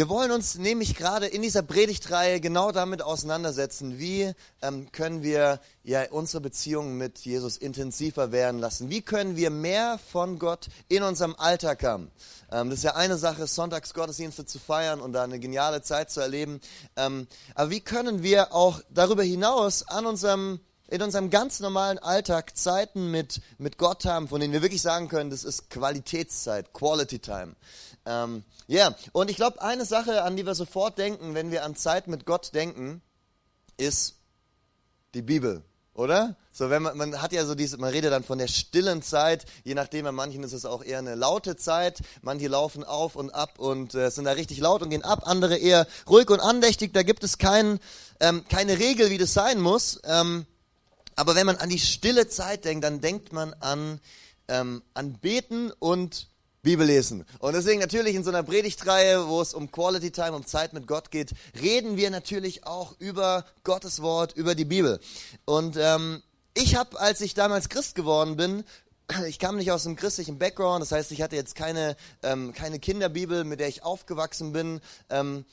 Wir 0.00 0.08
wollen 0.08 0.30
uns 0.30 0.54
nämlich 0.54 0.94
gerade 0.94 1.26
in 1.26 1.42
dieser 1.42 1.60
Predigtreihe 1.60 2.40
genau 2.40 2.72
damit 2.72 3.02
auseinandersetzen, 3.02 3.98
wie 3.98 4.32
ähm, 4.62 4.90
können 4.92 5.22
wir 5.22 5.60
ja 5.84 6.10
unsere 6.10 6.40
Beziehung 6.40 6.96
mit 6.96 7.18
Jesus 7.18 7.58
intensiver 7.58 8.32
werden 8.32 8.60
lassen. 8.60 8.88
Wie 8.88 9.02
können 9.02 9.36
wir 9.36 9.50
mehr 9.50 10.00
von 10.10 10.38
Gott 10.38 10.68
in 10.88 11.02
unserem 11.02 11.34
Alltag 11.36 11.82
haben? 11.82 12.10
Ähm, 12.50 12.70
das 12.70 12.78
ist 12.78 12.84
ja 12.84 12.94
eine 12.94 13.18
Sache, 13.18 13.46
Sonntagsgottesdienste 13.46 14.46
zu 14.46 14.58
feiern 14.58 15.02
und 15.02 15.12
da 15.12 15.22
eine 15.22 15.38
geniale 15.38 15.82
Zeit 15.82 16.10
zu 16.10 16.20
erleben. 16.20 16.62
Ähm, 16.96 17.26
aber 17.54 17.68
wie 17.68 17.80
können 17.80 18.22
wir 18.22 18.54
auch 18.54 18.80
darüber 18.88 19.22
hinaus 19.22 19.86
an 19.86 20.06
unserem 20.06 20.60
in 20.90 21.02
unserem 21.02 21.30
ganz 21.30 21.60
normalen 21.60 21.98
Alltag 21.98 22.56
Zeiten 22.56 23.10
mit, 23.10 23.40
mit 23.58 23.78
Gott 23.78 24.04
haben, 24.04 24.26
von 24.26 24.40
denen 24.40 24.52
wir 24.52 24.62
wirklich 24.62 24.82
sagen 24.82 25.08
können, 25.08 25.30
das 25.30 25.44
ist 25.44 25.70
Qualitätszeit, 25.70 26.72
Quality 26.72 27.20
Time. 27.20 27.54
Ähm, 28.10 28.42
ja, 28.66 28.88
yeah. 28.88 28.96
und 29.12 29.30
ich 29.30 29.36
glaube, 29.36 29.62
eine 29.62 29.84
Sache, 29.84 30.24
an 30.24 30.36
die 30.36 30.44
wir 30.44 30.56
sofort 30.56 30.98
denken, 30.98 31.34
wenn 31.34 31.52
wir 31.52 31.64
an 31.64 31.76
Zeit 31.76 32.08
mit 32.08 32.26
Gott 32.26 32.52
denken, 32.54 33.02
ist 33.76 34.16
die 35.14 35.22
Bibel, 35.22 35.62
oder? 35.94 36.34
So, 36.50 36.70
wenn 36.70 36.82
man, 36.82 36.96
man 36.96 37.22
hat 37.22 37.32
ja 37.32 37.44
so 37.44 37.54
diese, 37.54 37.78
man 37.78 37.90
redet 37.90 38.10
dann 38.10 38.24
von 38.24 38.38
der 38.38 38.48
stillen 38.48 39.02
Zeit, 39.02 39.44
je 39.62 39.74
nachdem, 39.74 40.06
bei 40.06 40.12
manchen 40.12 40.42
ist 40.42 40.52
es 40.52 40.64
auch 40.64 40.82
eher 40.82 40.98
eine 40.98 41.14
laute 41.14 41.54
Zeit, 41.54 42.00
manche 42.22 42.48
laufen 42.48 42.82
auf 42.82 43.14
und 43.14 43.30
ab 43.30 43.60
und 43.60 43.94
äh, 43.94 44.10
sind 44.10 44.24
da 44.24 44.32
richtig 44.32 44.58
laut 44.58 44.82
und 44.82 44.90
gehen 44.90 45.04
ab, 45.04 45.22
andere 45.26 45.56
eher 45.56 45.86
ruhig 46.08 46.28
und 46.30 46.40
andächtig, 46.40 46.92
da 46.92 47.04
gibt 47.04 47.22
es 47.22 47.38
kein, 47.38 47.78
ähm, 48.18 48.44
keine 48.48 48.80
Regel, 48.80 49.10
wie 49.10 49.18
das 49.18 49.34
sein 49.34 49.60
muss. 49.60 50.00
Ähm, 50.02 50.46
aber 51.14 51.36
wenn 51.36 51.46
man 51.46 51.56
an 51.56 51.68
die 51.68 51.78
stille 51.78 52.26
Zeit 52.26 52.64
denkt, 52.64 52.82
dann 52.82 53.00
denkt 53.00 53.32
man 53.32 53.54
an, 53.60 54.00
ähm, 54.48 54.82
an 54.94 55.12
Beten 55.14 55.70
und 55.78 56.29
Bibel 56.62 56.86
lesen. 56.86 57.24
Und 57.38 57.54
deswegen 57.54 57.80
natürlich 57.80 58.14
in 58.14 58.24
so 58.24 58.30
einer 58.30 58.42
Predigtreihe, 58.42 59.28
wo 59.28 59.40
es 59.40 59.54
um 59.54 59.70
Quality 59.70 60.10
Time, 60.10 60.32
um 60.32 60.46
Zeit 60.46 60.72
mit 60.72 60.86
Gott 60.86 61.10
geht, 61.10 61.32
reden 61.60 61.96
wir 61.96 62.10
natürlich 62.10 62.66
auch 62.66 62.94
über 62.98 63.44
Gottes 63.64 64.02
Wort, 64.02 64.36
über 64.36 64.54
die 64.54 64.66
Bibel. 64.66 65.00
Und 65.44 65.76
ähm, 65.78 66.22
ich 66.54 66.76
habe, 66.76 67.00
als 67.00 67.20
ich 67.20 67.34
damals 67.34 67.68
Christ 67.68 67.94
geworden 67.94 68.36
bin, 68.36 68.64
ich 69.26 69.38
kam 69.38 69.56
nicht 69.56 69.72
aus 69.72 69.86
einem 69.86 69.96
christlichen 69.96 70.38
Background, 70.38 70.82
das 70.82 70.92
heißt, 70.92 71.12
ich 71.12 71.22
hatte 71.22 71.36
jetzt 71.36 71.54
keine, 71.54 71.96
ähm, 72.22 72.52
keine 72.52 72.78
Kinderbibel, 72.78 73.44
mit 73.44 73.60
der 73.60 73.68
ich 73.68 73.82
aufgewachsen 73.82 74.52
bin. 74.52 74.80
Ähm, 75.08 75.44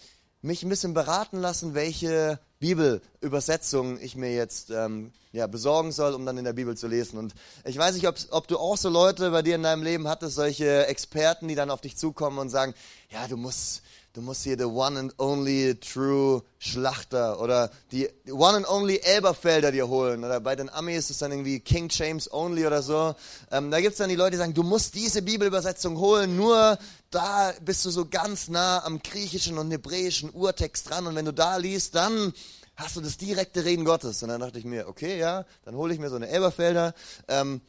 mich 0.41 0.63
ein 0.63 0.69
bisschen 0.69 0.93
beraten 0.93 1.39
lassen, 1.39 1.73
welche 1.73 2.39
Bibelübersetzung 2.59 3.99
ich 4.01 4.15
mir 4.15 4.33
jetzt 4.33 4.71
ähm, 4.71 5.11
ja, 5.31 5.47
besorgen 5.47 5.91
soll, 5.91 6.13
um 6.13 6.25
dann 6.25 6.37
in 6.37 6.43
der 6.43 6.53
Bibel 6.53 6.75
zu 6.75 6.87
lesen. 6.87 7.19
Und 7.19 7.35
ich 7.63 7.77
weiß 7.77 7.95
nicht, 7.95 8.07
ob, 8.07 8.15
ob 8.31 8.47
du 8.47 8.57
auch 8.57 8.77
so 8.77 8.89
Leute 8.89 9.31
bei 9.31 9.41
dir 9.41 9.55
in 9.55 9.63
deinem 9.63 9.83
Leben 9.83 10.07
hattest, 10.07 10.35
solche 10.35 10.87
Experten, 10.87 11.47
die 11.47 11.55
dann 11.55 11.69
auf 11.69 11.81
dich 11.81 11.95
zukommen 11.97 12.39
und 12.39 12.49
sagen, 12.49 12.73
ja, 13.11 13.27
du 13.27 13.37
musst, 13.37 13.83
du 14.13 14.21
musst 14.21 14.43
hier 14.43 14.57
the 14.57 14.65
one 14.65 14.97
and 14.97 15.13
only 15.19 15.75
true 15.75 16.41
Schlachter 16.57 17.39
oder 17.39 17.69
die 17.91 18.09
one 18.29 18.57
and 18.57 18.67
only 18.67 18.99
Elberfelder 19.03 19.71
dir 19.71 19.87
holen. 19.87 20.23
Oder 20.23 20.39
bei 20.39 20.55
den 20.55 20.69
Amis 20.69 21.05
ist 21.05 21.09
es 21.11 21.17
dann 21.19 21.31
irgendwie 21.31 21.59
King 21.59 21.89
James 21.91 22.31
only 22.33 22.65
oder 22.65 22.81
so. 22.81 23.13
Ähm, 23.51 23.69
da 23.69 23.79
gibt 23.79 23.91
es 23.91 23.97
dann 23.99 24.09
die 24.09 24.15
Leute, 24.15 24.31
die 24.31 24.37
sagen, 24.37 24.55
du 24.55 24.63
musst 24.63 24.95
diese 24.95 25.21
Bibelübersetzung 25.21 25.99
holen, 25.99 26.35
nur 26.35 26.79
da 27.09 27.53
bist 27.61 27.85
du 27.85 27.89
so 27.89 28.07
ganz 28.07 28.47
nah 28.47 28.83
am 28.83 29.01
griechischen 29.01 29.57
und 29.57 29.71
hebräischen 29.71 30.29
Urtext 30.31 30.89
dran 30.89 31.07
und 31.07 31.15
wenn 31.15 31.25
du 31.25 31.33
da 31.33 31.57
liest, 31.57 31.95
dann 31.95 32.33
hast 32.75 32.95
du 32.95 33.01
das 33.01 33.17
direkte 33.17 33.65
Reden 33.65 33.85
Gottes. 33.85 34.21
Und 34.23 34.29
dann 34.29 34.39
dachte 34.39 34.59
ich 34.59 34.65
mir, 34.65 34.87
okay, 34.87 35.17
ja, 35.17 35.45
dann 35.65 35.75
hole 35.75 35.93
ich 35.93 35.99
mir 35.99 36.09
so 36.09 36.15
eine 36.15 36.27
Elberfelder. 36.27 36.93
Ähm, 37.27 37.61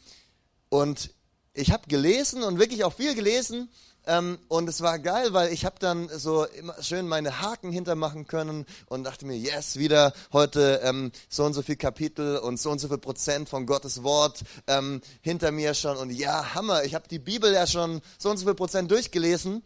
und 0.68 1.14
ich 1.54 1.72
habe 1.72 1.88
gelesen 1.88 2.42
und 2.42 2.58
wirklich 2.58 2.84
auch 2.84 2.92
viel 2.92 3.14
gelesen 3.14 3.70
ähm, 4.08 4.38
und 4.48 4.68
es 4.70 4.80
war 4.80 4.98
geil, 4.98 5.34
weil 5.34 5.52
ich 5.52 5.66
habe 5.66 5.76
dann 5.78 6.08
so 6.08 6.44
immer 6.46 6.82
schön 6.82 7.06
meine 7.06 7.42
Haken 7.42 7.70
hintermachen 7.70 8.26
können 8.26 8.64
und 8.86 9.04
dachte 9.04 9.26
mir, 9.26 9.36
yes, 9.36 9.76
wieder 9.76 10.14
heute 10.32 10.80
ähm, 10.82 11.12
so 11.28 11.44
und 11.44 11.52
so 11.52 11.60
viel 11.60 11.76
Kapitel 11.76 12.38
und 12.38 12.58
so 12.58 12.70
und 12.70 12.78
so 12.78 12.88
viel 12.88 12.96
Prozent 12.96 13.50
von 13.50 13.66
Gottes 13.66 14.02
Wort 14.02 14.40
ähm, 14.66 15.02
hinter 15.20 15.52
mir 15.52 15.74
schon. 15.74 15.98
Und 15.98 16.10
ja, 16.10 16.54
Hammer, 16.54 16.84
ich 16.84 16.94
habe 16.94 17.06
die 17.06 17.18
Bibel 17.18 17.52
ja 17.52 17.66
schon 17.66 18.00
so 18.18 18.30
und 18.30 18.38
so 18.38 18.46
viel 18.46 18.54
Prozent 18.54 18.90
durchgelesen. 18.90 19.62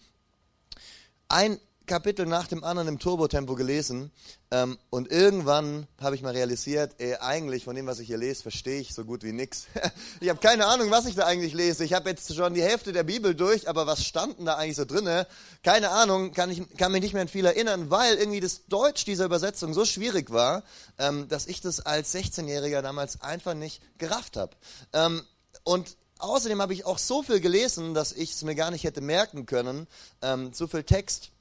Ein 1.28 1.60
Kapitel 1.86 2.26
nach 2.26 2.46
dem 2.46 2.64
anderen 2.64 2.88
im 2.88 2.98
Turbotempo 2.98 3.54
gelesen 3.54 4.12
ähm, 4.50 4.78
und 4.90 5.10
irgendwann 5.10 5.86
habe 6.00 6.14
ich 6.14 6.22
mal 6.22 6.32
realisiert, 6.32 6.94
ey, 6.98 7.16
eigentlich 7.16 7.64
von 7.64 7.74
dem, 7.74 7.86
was 7.86 7.98
ich 7.98 8.06
hier 8.06 8.18
lese, 8.18 8.42
verstehe 8.42 8.80
ich 8.80 8.94
so 8.94 9.04
gut 9.04 9.22
wie 9.24 9.32
nichts. 9.32 9.66
ich 10.20 10.28
habe 10.28 10.40
keine 10.40 10.66
Ahnung, 10.66 10.90
was 10.90 11.06
ich 11.06 11.14
da 11.14 11.26
eigentlich 11.26 11.54
lese. 11.54 11.84
Ich 11.84 11.92
habe 11.92 12.10
jetzt 12.10 12.34
schon 12.34 12.54
die 12.54 12.62
Hälfte 12.62 12.92
der 12.92 13.02
Bibel 13.02 13.34
durch, 13.34 13.68
aber 13.68 13.86
was 13.86 14.04
standen 14.04 14.44
da 14.44 14.56
eigentlich 14.56 14.76
so 14.76 14.84
drinne? 14.84 15.26
Keine 15.62 15.90
Ahnung, 15.90 16.32
kann, 16.32 16.50
ich, 16.50 16.62
kann 16.76 16.92
mich 16.92 17.02
nicht 17.02 17.12
mehr 17.12 17.22
an 17.22 17.28
viel 17.28 17.44
erinnern, 17.44 17.90
weil 17.90 18.16
irgendwie 18.16 18.40
das 18.40 18.66
Deutsch 18.66 19.04
dieser 19.04 19.24
Übersetzung 19.24 19.74
so 19.74 19.84
schwierig 19.84 20.30
war, 20.30 20.62
ähm, 20.98 21.28
dass 21.28 21.46
ich 21.46 21.60
das 21.60 21.80
als 21.80 22.14
16-Jähriger 22.14 22.82
damals 22.82 23.20
einfach 23.20 23.54
nicht 23.54 23.82
gerafft 23.98 24.36
habe. 24.36 24.56
Ähm, 24.92 25.22
und 25.64 25.96
außerdem 26.18 26.62
habe 26.62 26.72
ich 26.72 26.86
auch 26.86 26.98
so 26.98 27.22
viel 27.22 27.40
gelesen, 27.40 27.94
dass 27.94 28.12
ich 28.12 28.32
es 28.32 28.42
mir 28.42 28.54
gar 28.54 28.70
nicht 28.70 28.84
hätte 28.84 29.00
merken 29.00 29.46
können, 29.46 29.86
ähm, 30.22 30.52
so 30.52 30.66
viel 30.66 30.84
Text 30.84 31.31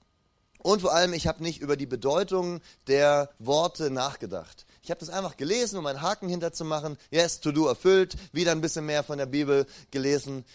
und 0.63 0.81
vor 0.81 0.93
allem, 0.93 1.13
ich 1.13 1.27
habe 1.27 1.43
nicht 1.43 1.61
über 1.61 1.75
die 1.75 1.85
Bedeutung 1.85 2.61
der 2.87 3.29
Worte 3.39 3.89
nachgedacht. 3.89 4.65
Ich 4.83 4.89
habe 4.89 4.99
das 4.99 5.09
einfach 5.09 5.37
gelesen, 5.37 5.77
um 5.77 5.85
einen 5.85 6.01
Haken 6.01 6.29
hinterzumachen. 6.29 6.97
Yes, 7.09 7.39
to 7.39 7.51
do 7.51 7.67
erfüllt. 7.67 8.15
Wieder 8.31 8.51
ein 8.51 8.61
bisschen 8.61 8.85
mehr 8.85 9.03
von 9.03 9.17
der 9.17 9.25
Bibel 9.25 9.65
gelesen. 9.91 10.45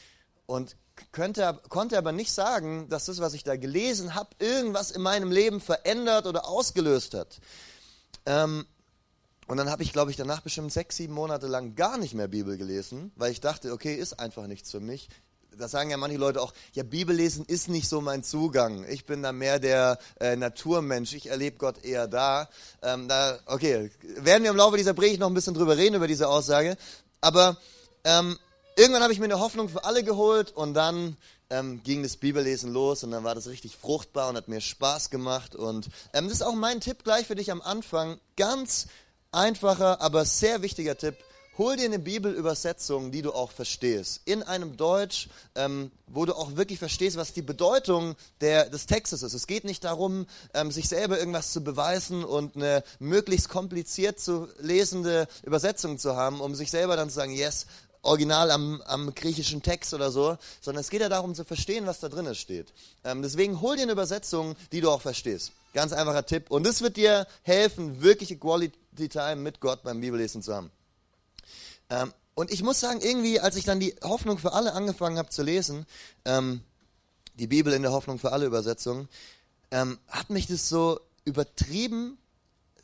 Und 0.47 0.77
könnte, 1.13 1.61
konnte 1.69 1.99
aber 1.99 2.13
nicht 2.13 2.33
sagen, 2.33 2.89
dass 2.89 3.07
das, 3.07 3.21
was 3.21 3.35
ich 3.35 3.45
da 3.45 3.57
gelesen 3.57 4.15
habe, 4.15 4.31
irgendwas 4.39 4.91
in 4.91 5.03
meinem 5.03 5.31
Leben 5.31 5.61
verändert 5.61 6.27
oder 6.27 6.49
ausgelöst 6.49 7.15
hat. 7.15 7.41
Ähm, 8.27 8.67
und 9.47 9.59
dann 9.59 9.71
habe 9.71 9.85
ich, 9.85 9.93
glaube 9.93 10.11
ich, 10.11 10.17
danach 10.17 10.41
bestimmt 10.41 10.73
sechs, 10.73 10.97
sieben 10.97 11.15
Monate 11.15 11.47
lang 11.47 11.77
gar 11.77 11.99
nicht 11.99 12.15
mehr 12.15 12.27
Bibel 12.27 12.57
gelesen, 12.57 13.13
weil 13.15 13.31
ich 13.31 13.41
dachte, 13.41 13.73
okay, 13.73 13.95
ist 13.95 14.19
einfach 14.19 14.49
nichts 14.49 14.73
für 14.73 14.81
mich 14.81 15.09
da 15.59 15.69
sagen 15.69 15.91
ja 15.91 15.97
manche 15.97 16.19
Leute 16.19 16.41
auch, 16.41 16.53
ja, 16.73 16.83
Bibellesen 16.83 17.45
ist 17.47 17.69
nicht 17.69 17.89
so 17.89 18.01
mein 18.01 18.23
Zugang. 18.23 18.85
Ich 18.89 19.07
bin 19.07 19.23
da 19.23 19.33
mehr 19.33 19.59
der 19.59 19.99
äh, 20.21 20.37
Naturmensch. 20.37 21.15
Ich 21.15 21.27
erlebe 21.27 21.57
Gott 21.57 21.85
eher 21.85 22.07
da. 22.07 22.49
Ähm, 22.83 23.09
da. 23.09 23.39
Okay, 23.47 23.91
werden 24.03 24.43
wir 24.43 24.51
im 24.51 24.57
Laufe 24.57 24.77
dieser 24.77 24.95
Predigt 24.95 25.21
noch 25.21 25.29
ein 25.29 25.35
bisschen 25.35 25.55
drüber 25.55 25.77
reden, 25.77 25.97
über 25.97 26.07
diese 26.07 26.29
Aussage. 26.29 26.77
Aber 27.21 27.57
ähm, 28.05 28.39
irgendwann 28.77 29.03
habe 29.03 29.13
ich 29.13 29.19
mir 29.19 29.25
eine 29.27 29.41
Hoffnung 29.41 29.69
für 29.69 29.85
alle 29.85 30.05
geholt 30.05 30.53
und 30.53 30.75
dann 30.75 31.17
ähm, 31.51 31.83
ging 31.83 32.03
das 32.03 32.17
Bibellesen 32.17 32.73
los 32.73 33.05
und 33.05 33.11
dann 33.11 33.25
war 33.25 33.35
das 33.35 33.47
richtig 33.47 33.77
fruchtbar 33.77 34.29
und 34.29 34.37
hat 34.37 34.49
mir 34.49 34.61
Spaß 34.61 35.11
gemacht. 35.11 35.55
Und 35.55 35.89
ähm, 36.13 36.25
das 36.25 36.35
ist 36.35 36.43
auch 36.43 36.55
mein 36.55 36.81
Tipp 36.81 37.05
gleich 37.05 37.27
für 37.27 37.35
dich 37.35 37.51
am 37.51 37.63
Anfang. 37.63 38.19
Ganz 38.37 38.89
einfacher, 39.33 40.01
aber 40.01 40.25
sehr 40.25 40.63
wichtiger 40.63 40.97
Tipp 40.97 41.17
hol 41.59 41.77
dir 41.77 41.87
eine 41.87 41.99
Bibelübersetzung, 41.99 43.11
die 43.11 43.23
du 43.23 43.33
auch 43.33 43.51
verstehst. 43.51 44.21
In 44.25 44.43
einem 44.43 44.77
Deutsch, 44.77 45.29
ähm, 45.55 45.91
wo 46.07 46.25
du 46.25 46.35
auch 46.35 46.57
wirklich 46.57 46.79
verstehst, 46.79 47.17
was 47.17 47.33
die 47.33 47.43
Bedeutung 47.43 48.15
der, 48.41 48.69
des 48.69 48.87
Textes 48.87 49.23
ist. 49.23 49.35
Es 49.35 49.47
geht 49.47 49.65
nicht 49.65 49.85
darum, 49.85 50.27
ähm, 50.55 50.71
sich 50.71 50.89
selber 50.89 51.19
irgendwas 51.19 51.53
zu 51.53 51.63
beweisen 51.63 52.25
und 52.25 52.57
eine 52.57 52.85
möglichst 52.99 53.49
kompliziert 53.49 54.21
zu 54.21 54.49
lesende 54.59 55.29
Übersetzung 55.45 55.99
zu 55.99 56.17
haben, 56.17 56.41
um 56.41 56.55
sich 56.55 56.71
selber 56.71 56.97
dann 56.97 57.09
zu 57.09 57.17
sagen, 57.17 57.33
yes, 57.33 57.67
original 58.03 58.51
am, 58.51 58.81
am 58.83 59.15
griechischen 59.15 59.63
Text 59.63 59.93
oder 59.93 60.11
so, 60.11 60.39
sondern 60.61 60.81
es 60.81 60.91
geht 60.91 61.01
ja 61.01 61.09
darum 61.09 61.35
zu 61.35 61.45
verstehen, 61.45 61.87
was 61.87 62.01
da 62.01 62.09
drin 62.09 62.33
steht. 62.35 62.73
Ähm, 63.05 63.23
deswegen 63.23 63.61
hol 63.61 63.77
dir 63.77 63.83
eine 63.83 63.93
Übersetzung, 63.93 64.57
die 64.73 64.81
du 64.81 64.91
auch 64.91 65.03
verstehst. 65.03 65.53
Ganz 65.75 65.93
einfacher 65.93 66.25
Tipp. 66.25 66.51
Und 66.51 66.65
das 66.65 66.81
wird 66.81 66.97
dir 66.97 67.27
helfen, 67.43 68.03
wirkliche 68.03 68.37
Quality 68.37 69.09
Time 69.09 69.37
mit 69.37 69.61
Gott 69.61 69.83
beim 69.83 70.01
Bibellesen 70.01 70.43
zu 70.43 70.55
haben. 70.55 70.71
Ähm, 71.91 72.13
und 72.35 72.51
ich 72.51 72.63
muss 72.63 72.81
sagen, 72.81 73.01
irgendwie, 73.01 73.41
als 73.41 73.57
ich 73.57 73.65
dann 73.65 73.81
die 73.81 73.95
Hoffnung 74.03 74.39
für 74.39 74.53
alle 74.53 74.75
angefangen 74.75 75.19
habe 75.19 75.31
zu 75.31 75.43
lesen, 75.43 75.87
ähm, 76.25 76.63
die 77.35 77.47
Bibel 77.47 77.73
in 77.73 77.83
der 77.83 77.93
Hoffnung 77.93 78.19
für 78.19 78.33
alle 78.33 78.47
Übersetzung, 78.47 79.09
ähm, 79.71 79.99
hat 80.09 80.31
mich 80.31 80.47
das 80.47 80.69
so 80.69 81.01
übertrieben 81.25 82.19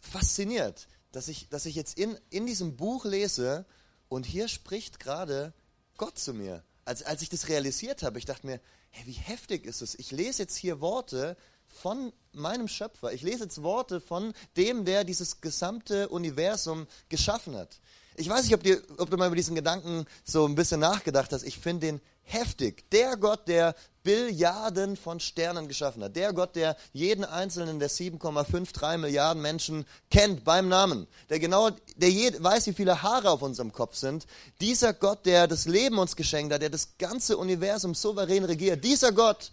fasziniert, 0.01 0.89
dass 1.13 1.29
ich, 1.29 1.49
dass 1.49 1.67
ich 1.67 1.75
jetzt 1.75 1.99
in, 1.99 2.19
in 2.31 2.47
diesem 2.47 2.77
Buch 2.77 3.05
lese 3.05 3.67
und 4.09 4.27
hier 4.27 4.49
spricht 4.49 5.01
gerade 5.01 5.53
Gott 5.97 6.19
zu 6.19 6.35
mir. 6.35 6.65
Als, 6.85 7.03
als 7.03 7.23
ich 7.23 7.29
das 7.29 7.49
realisiert 7.49 8.03
habe, 8.03 8.19
ich 8.19 8.25
dachte 8.25 8.47
mir, 8.47 8.61
hey, 8.91 9.07
wie 9.07 9.13
heftig 9.13 9.65
ist 9.65 9.83
es? 9.83 9.95
Ich 9.95 10.11
lese 10.11 10.43
jetzt 10.43 10.57
hier 10.57 10.81
Worte 10.81 11.37
von 11.69 12.13
meinem 12.33 12.69
Schöpfer. 12.69 13.13
Ich 13.13 13.23
lese 13.23 13.45
jetzt 13.45 13.63
Worte 13.63 14.01
von 14.01 14.35
dem, 14.57 14.85
der 14.85 15.05
dieses 15.05 15.41
gesamte 15.41 16.09
Universum 16.09 16.87
geschaffen 17.09 17.57
hat. 17.57 17.81
Ich 18.17 18.29
weiß 18.29 18.45
nicht, 18.45 18.55
ob, 18.55 18.63
dir, 18.63 18.83
ob 18.99 19.11
du 19.11 19.17
mal 19.17 19.27
über 19.27 19.37
diesen 19.37 19.55
Gedanken 19.55 20.07
so 20.25 20.47
ein 20.47 20.55
bisschen 20.55 20.81
nachgedacht 20.81 21.33
hast. 21.33 21.43
Ich 21.43 21.59
finde 21.59 21.87
den 21.87 22.01
heftig. 22.23 22.89
Der 22.91 23.17
Gott, 23.17 23.49
der 23.49 23.75
Billiarden 24.03 24.97
von 24.97 25.21
Sternen 25.21 25.69
geschaffen 25.69 26.03
hat. 26.03 26.17
Der 26.17 26.33
Gott, 26.33 26.57
der 26.57 26.77
jeden 26.93 27.25
einzelnen 27.25 27.79
der 27.79 27.91
7,53 27.91 28.99
Milliarden 28.99 29.43
Menschen 29.43 29.87
kennt 30.11 30.45
beim 30.45 30.69
Namen. 30.69 31.07
Der 31.31 31.39
genau, 31.39 31.71
der 31.97 32.11
weiß, 32.11 32.67
wie 32.67 32.73
viele 32.73 33.03
Haare 33.03 33.31
auf 33.31 33.43
unserem 33.43 33.73
Kopf 33.73 33.97
sind. 33.97 34.27
Dieser 34.61 34.93
Gott, 34.93 35.25
der 35.27 35.47
das 35.47 35.67
Leben 35.67 35.99
uns 35.99 36.17
geschenkt 36.17 36.53
hat, 36.53 36.63
der 36.63 36.71
das 36.71 36.97
ganze 36.99 37.37
Universum 37.37 37.95
souverän 37.95 38.45
regiert. 38.45 38.85
Dieser 38.85 39.13
Gott, 39.13 39.53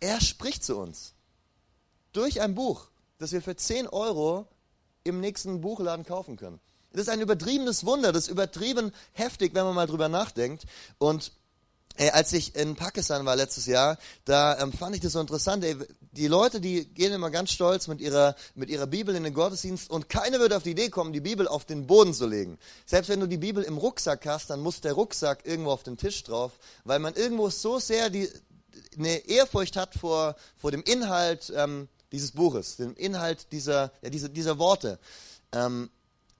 er 0.00 0.20
spricht 0.20 0.64
zu 0.64 0.76
uns. 0.76 1.14
durch 2.16 2.40
ein 2.40 2.54
Buch, 2.54 2.88
das 3.18 3.32
wir 3.32 3.42
für 3.42 3.56
10 3.56 3.88
Euro 3.88 4.48
im 5.04 5.20
nächsten 5.20 5.60
Buchladen 5.60 6.04
kaufen 6.04 6.36
können. 6.36 6.60
Das 6.96 7.08
ist 7.08 7.12
ein 7.12 7.20
übertriebenes 7.20 7.84
Wunder, 7.84 8.10
das 8.12 8.24
ist 8.24 8.30
übertrieben 8.30 8.90
heftig, 9.12 9.54
wenn 9.54 9.64
man 9.64 9.74
mal 9.74 9.86
drüber 9.86 10.08
nachdenkt. 10.08 10.64
Und 10.98 11.32
Ey, 11.98 12.10
als 12.10 12.30
ich 12.34 12.54
in 12.54 12.76
Pakistan 12.76 13.24
war 13.24 13.36
letztes 13.36 13.64
Jahr, 13.64 13.96
da 14.26 14.58
ähm, 14.58 14.70
fand 14.70 14.94
ich 14.94 15.00
das 15.00 15.12
so 15.12 15.20
interessant. 15.20 15.64
Ey, 15.64 15.76
die 16.12 16.26
Leute, 16.26 16.60
die 16.60 16.84
gehen 16.84 17.10
immer 17.10 17.30
ganz 17.30 17.50
stolz 17.52 17.88
mit 17.88 18.02
ihrer, 18.02 18.36
mit 18.54 18.68
ihrer 18.68 18.86
Bibel 18.86 19.14
in 19.14 19.24
den 19.24 19.32
Gottesdienst 19.32 19.88
und 19.88 20.10
keiner 20.10 20.38
würde 20.38 20.58
auf 20.58 20.62
die 20.62 20.72
Idee 20.72 20.90
kommen, 20.90 21.14
die 21.14 21.22
Bibel 21.22 21.48
auf 21.48 21.64
den 21.64 21.86
Boden 21.86 22.12
zu 22.12 22.26
legen. 22.26 22.58
Selbst 22.84 23.08
wenn 23.08 23.20
du 23.20 23.26
die 23.26 23.38
Bibel 23.38 23.62
im 23.62 23.78
Rucksack 23.78 24.26
hast, 24.26 24.50
dann 24.50 24.60
muss 24.60 24.82
der 24.82 24.92
Rucksack 24.92 25.46
irgendwo 25.46 25.70
auf 25.70 25.84
den 25.84 25.96
Tisch 25.96 26.22
drauf, 26.22 26.52
weil 26.84 26.98
man 26.98 27.14
irgendwo 27.14 27.48
so 27.48 27.78
sehr 27.78 28.10
die, 28.10 28.28
eine 28.98 29.16
Ehrfurcht 29.26 29.76
hat 29.76 29.94
vor, 29.94 30.36
vor 30.58 30.72
dem 30.72 30.82
Inhalt 30.82 31.50
ähm, 31.56 31.88
dieses 32.12 32.32
Buches, 32.32 32.76
dem 32.76 32.94
Inhalt 32.94 33.52
dieser, 33.52 33.90
ja, 34.02 34.10
dieser, 34.10 34.28
dieser 34.28 34.58
Worte. 34.58 34.98
Ähm, 35.52 35.88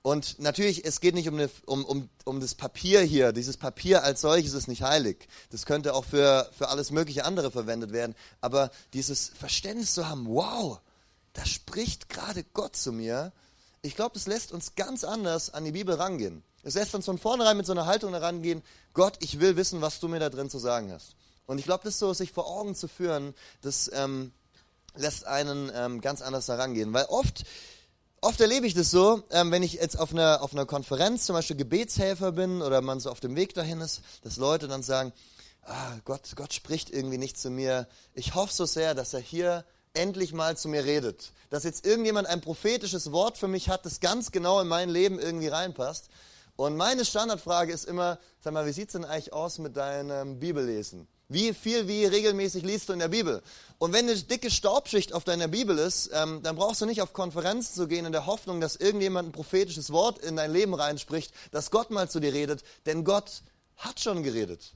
und 0.07 0.39
natürlich, 0.39 0.85
es 0.85 1.01
geht 1.01 1.17
nicht 1.17 1.29
um, 1.29 1.35
eine, 1.35 1.51
um, 1.65 1.85
um, 1.85 2.09
um 2.25 2.39
das 2.39 2.55
Papier 2.55 3.01
hier. 3.01 3.33
Dieses 3.33 3.57
Papier 3.57 4.05
als 4.05 4.21
solches 4.21 4.53
ist 4.53 4.69
nicht 4.69 4.83
heilig. 4.83 5.27
Das 5.51 5.67
könnte 5.67 5.95
auch 5.95 6.05
für, 6.05 6.49
für 6.57 6.69
alles 6.69 6.93
mögliche 6.93 7.25
andere 7.25 7.51
verwendet 7.51 7.91
werden. 7.91 8.15
Aber 8.41 8.71
dieses 8.93 9.33
Verständnis 9.37 9.95
zu 9.95 10.09
haben, 10.09 10.29
wow, 10.29 10.79
da 11.33 11.45
spricht 11.45 12.09
gerade 12.09 12.45
Gott 12.45 12.77
zu 12.77 12.93
mir. 12.93 13.33
Ich 13.83 13.97
glaube, 13.97 14.13
das 14.15 14.29
lässt 14.29 14.53
uns 14.53 14.77
ganz 14.77 15.03
anders 15.03 15.53
an 15.53 15.65
die 15.65 15.73
Bibel 15.73 15.97
rangehen. 15.97 16.45
Es 16.63 16.75
lässt 16.75 16.95
uns 16.95 17.07
von 17.07 17.19
vornherein 17.19 17.57
mit 17.57 17.67
so 17.67 17.73
einer 17.73 17.87
Haltung 17.87 18.13
herangehen, 18.13 18.63
Gott, 18.95 19.17
ich 19.19 19.41
will 19.41 19.57
wissen, 19.57 19.81
was 19.81 19.99
du 19.99 20.07
mir 20.07 20.21
da 20.21 20.31
drin 20.31 20.49
zu 20.49 20.61
sagen 20.61 20.93
hast. 20.93 21.17
Und 21.47 21.59
ich 21.59 21.65
glaube, 21.65 21.83
das 21.83 21.99
so, 21.99 22.15
sich 22.15 22.31
vor 22.31 22.47
Augen 22.47 22.77
zu 22.77 22.87
führen, 22.87 23.35
das 23.61 23.91
ähm, 23.93 24.31
lässt 24.95 25.27
einen 25.27 25.69
ähm, 25.75 26.01
ganz 26.01 26.23
anders 26.23 26.47
herangehen. 26.47 26.93
Weil 26.93 27.07
oft 27.07 27.45
Oft 28.27 28.41
erlebe 28.41 28.67
ich 28.67 28.75
das 28.75 28.91
so, 28.91 29.23
ähm, 29.31 29.53
wenn 29.53 29.63
ich 29.63 29.75
jetzt 29.75 29.97
auf 29.97 30.11
einer, 30.11 30.43
auf 30.43 30.53
einer 30.53 30.67
Konferenz 30.67 31.27
zum 31.27 31.37
Beispiel 31.37 31.55
Gebetshelfer 31.55 32.33
bin 32.33 32.61
oder 32.61 32.81
man 32.81 32.99
so 32.99 33.09
auf 33.09 33.21
dem 33.21 33.37
Weg 33.37 33.55
dahin 33.55 33.81
ist, 33.81 34.01
dass 34.25 34.37
Leute 34.37 34.67
dann 34.67 34.83
sagen, 34.83 35.13
ah, 35.63 35.93
Gott, 36.05 36.35
Gott 36.35 36.53
spricht 36.53 36.91
irgendwie 36.91 37.19
nicht 37.19 37.39
zu 37.39 37.51
mir. 37.51 37.87
Ich 38.15 38.35
hoffe 38.35 38.53
so 38.53 38.65
sehr, 38.67 38.97
dass 38.97 39.15
er 39.15 39.21
hier 39.21 39.65
endlich 39.95 40.33
mal 40.33 40.57
zu 40.57 40.69
mir 40.69 40.85
redet. 40.85 41.31
Dass 41.51 41.63
jetzt 41.63 41.87
irgendjemand 41.87 42.27
ein 42.27 42.41
prophetisches 42.41 43.13
Wort 43.13 43.39
für 43.39 43.47
mich 43.47 43.69
hat, 43.69 43.87
das 43.87 44.01
ganz 44.01 44.33
genau 44.33 44.61
in 44.61 44.67
mein 44.67 44.89
Leben 44.91 45.21
irgendwie 45.21 45.47
reinpasst. 45.47 46.09
Und 46.57 46.77
meine 46.77 47.05
Standardfrage 47.05 47.73
ist 47.73 47.85
immer, 47.85 48.19
sag 48.41 48.53
mal, 48.55 48.67
wie 48.67 48.73
sieht 48.73 48.89
es 48.89 48.95
denn 48.95 49.05
eigentlich 49.05 49.33
aus 49.33 49.59
mit 49.59 49.77
deinem 49.77 50.41
Bibellesen? 50.41 51.07
Wie 51.29 51.53
viel, 51.55 51.89
wie 51.89 52.05
regelmäßig 52.05 52.63
liest 52.63 52.89
du 52.89 52.93
in 52.93 53.01
der 53.01 53.09
Bibel? 53.09 53.43
Und 53.79 53.93
wenn 53.93 54.09
eine 54.09 54.17
dicke 54.17 54.51
Staubschicht 54.51 55.13
auf 55.13 55.25
deiner 55.25 55.49
Bibel 55.49 55.77
ist, 55.77 56.11
ähm, 56.13 56.41
dann 56.43 56.55
brauchst 56.55 56.81
du 56.81 56.87
nicht 56.87 57.03
auf 57.03 57.13
Konferenzen 57.13 57.75
zu 57.75 57.89
gehen 57.89 58.07
in 58.07 58.13
der 58.13 58.27
Hoffnung, 58.27 58.61
dass 58.61 58.77
irgendjemand 58.77 59.29
ein 59.29 59.33
prophetisches 59.33 59.91
Wort 59.91 60.19
in 60.19 60.37
dein 60.37 60.53
Leben 60.53 60.73
reinspricht, 60.73 61.33
dass 61.51 61.73
Gott 61.73 61.91
mal 61.91 62.09
zu 62.09 62.21
dir 62.21 62.33
redet, 62.33 62.63
denn 62.87 63.03
Gott 63.03 63.43
hat 63.77 63.99
schon 63.99 64.23
geredet. 64.23 64.73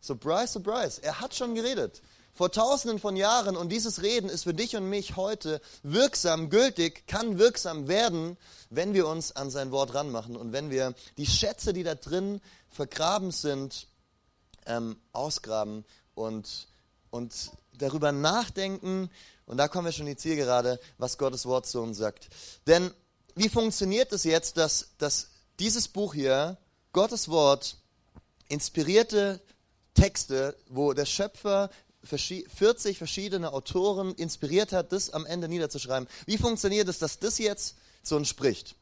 Surprise, 0.00 0.52
surprise, 0.52 1.02
er 1.02 1.20
hat 1.20 1.34
schon 1.34 1.56
geredet. 1.56 2.00
Vor 2.32 2.52
tausenden 2.52 3.00
von 3.00 3.16
Jahren 3.16 3.56
und 3.56 3.70
dieses 3.70 4.00
Reden 4.00 4.30
ist 4.30 4.44
für 4.44 4.54
dich 4.54 4.76
und 4.76 4.88
mich 4.88 5.16
heute 5.16 5.60
wirksam, 5.82 6.48
gültig, 6.50 7.08
kann 7.08 7.40
wirksam 7.40 7.88
werden, 7.88 8.36
wenn 8.70 8.94
wir 8.94 9.08
uns 9.08 9.34
an 9.34 9.50
sein 9.50 9.72
Wort 9.72 9.94
ranmachen 9.94 10.36
und 10.36 10.52
wenn 10.52 10.70
wir 10.70 10.94
die 11.16 11.26
Schätze, 11.26 11.72
die 11.72 11.82
da 11.82 11.96
drin 11.96 12.40
vergraben 12.70 13.32
sind, 13.32 13.88
ähm, 14.68 14.96
ausgraben 15.12 15.84
und, 16.14 16.68
und 17.10 17.50
darüber 17.76 18.12
nachdenken. 18.12 19.10
Und 19.46 19.56
da 19.56 19.68
kommen 19.68 19.86
wir 19.86 19.92
schon 19.92 20.06
in 20.06 20.14
die 20.14 20.20
Zielgerade, 20.20 20.78
was 20.98 21.18
Gottes 21.18 21.46
Wort 21.46 21.66
zu 21.66 21.80
uns 21.80 21.98
sagt. 21.98 22.28
Denn 22.66 22.92
wie 23.34 23.48
funktioniert 23.48 24.12
es 24.12 24.24
jetzt, 24.24 24.56
dass, 24.56 24.90
dass 24.98 25.30
dieses 25.58 25.88
Buch 25.88 26.14
hier, 26.14 26.56
Gottes 26.92 27.28
Wort, 27.28 27.76
inspirierte 28.48 29.40
Texte, 29.94 30.56
wo 30.68 30.92
der 30.92 31.06
Schöpfer 31.06 31.70
40 32.04 32.96
verschiedene 32.96 33.52
Autoren 33.52 34.14
inspiriert 34.14 34.72
hat, 34.72 34.92
das 34.92 35.10
am 35.10 35.26
Ende 35.26 35.48
niederzuschreiben. 35.48 36.08
Wie 36.26 36.38
funktioniert 36.38 36.88
es, 36.88 36.98
dass 36.98 37.18
das 37.18 37.38
jetzt 37.38 37.76
so 38.02 38.16
entspricht? 38.16 38.76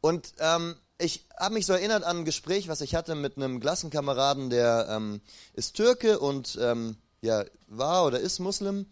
Und 0.00 0.32
ähm, 0.38 0.76
ich 0.98 1.26
habe 1.36 1.54
mich 1.54 1.66
so 1.66 1.72
erinnert 1.72 2.04
an 2.04 2.18
ein 2.18 2.24
Gespräch, 2.24 2.68
was 2.68 2.80
ich 2.80 2.94
hatte 2.94 3.14
mit 3.14 3.36
einem 3.36 3.60
Klassenkameraden, 3.60 4.50
der 4.50 4.86
ähm, 4.90 5.20
ist 5.54 5.74
Türke 5.74 6.18
und 6.18 6.58
ähm, 6.60 6.96
ja, 7.20 7.44
war 7.66 8.06
oder 8.06 8.20
ist 8.20 8.38
Muslim. 8.38 8.86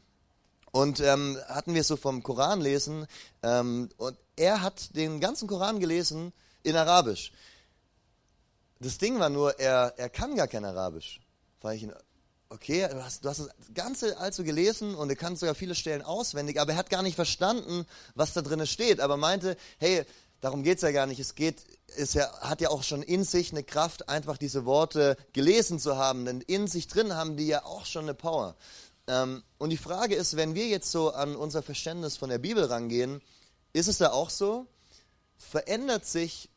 Und 0.73 1.01
ähm, 1.01 1.39
hatten 1.49 1.75
wir 1.75 1.85
so 1.85 1.97
vom 1.97 2.23
Koran 2.23 2.61
lesen. 2.61 3.07
Ähm, 3.43 3.91
und 3.99 4.17
er 4.37 4.63
hat 4.63 4.97
den 4.97 5.21
ganzen 5.21 5.47
Koran 5.47 5.81
gelesen 5.81 6.33
in 6.63 6.77
Arabisch. 6.77 7.31
Das 8.81 8.99
Ding 8.99 9.21
war 9.21 9.29
nur, 9.29 9.61
er, 9.61 9.95
er 9.99 10.09
kann 10.09 10.35
gar 10.35 10.49
kein 10.49 10.65
Arabisch. 10.65 11.21
War 11.61 11.75
ich, 11.75 11.87
okay, 12.49 12.89
du 12.91 13.05
hast, 13.05 13.25
du 13.25 13.29
hast 13.29 13.41
das 13.41 13.51
Ganze 13.75 14.17
also 14.19 14.45
gelesen 14.45 14.95
und 14.95 15.11
er 15.11 15.17
kann 15.17 15.37
sogar 15.37 15.55
viele 15.55 15.75
Stellen 15.75 16.03
auswendig, 16.03 16.59
aber 16.59 16.73
er 16.73 16.79
hat 16.79 16.91
gar 16.91 17.03
nicht 17.03 17.17
verstanden, 17.17 17.87
was 18.15 18.33
da 18.33 18.41
drin 18.41 18.67
steht. 18.67 19.01
Aber 19.01 19.17
meinte, 19.19 19.57
hey, 19.79 20.05
darum 20.43 20.63
geht 20.63 20.77
es 20.77 20.83
ja 20.83 20.91
gar 20.91 21.07
nicht. 21.07 21.19
Es 21.19 21.35
geht 21.35 21.65
ja, 22.13 22.31
hat 22.41 22.61
ja 22.61 22.69
auch 22.69 22.83
schon 22.83 23.03
in 23.03 23.25
sich 23.25 23.53
eine 23.53 23.63
Kraft, 23.63 24.09
einfach 24.09 24.37
diese 24.37 24.67
Worte 24.67 25.17
gelesen 25.33 25.79
zu 25.79 25.97
haben. 25.97 26.27
Denn 26.27 26.43
in 26.43 26.67
sich 26.67 26.89
drin 26.89 27.15
haben 27.15 27.37
die 27.37 27.47
ja 27.47 27.65
auch 27.65 27.87
schon 27.87 28.05
eine 28.05 28.15
Power. 28.15 28.57
Ähm, 29.07 29.43
und 29.59 29.71
die 29.71 29.77
Frage 29.77 30.15
ist, 30.15 30.37
wenn 30.37 30.55
wir 30.55 30.67
jetzt 30.67 30.91
so 30.91 31.13
an 31.13 31.37
unser 31.37 31.63
Verständnis 31.63 32.17
von 32.17 32.29
der 32.29 32.39
Bibel 32.39 32.65
rangehen, 32.65 33.23
ist 33.73 33.89
es 33.89 33.99
da 33.99 34.11
auch 34.11 34.31
so? 34.31 34.67
Verändert 35.37 36.07
sich 36.07 36.51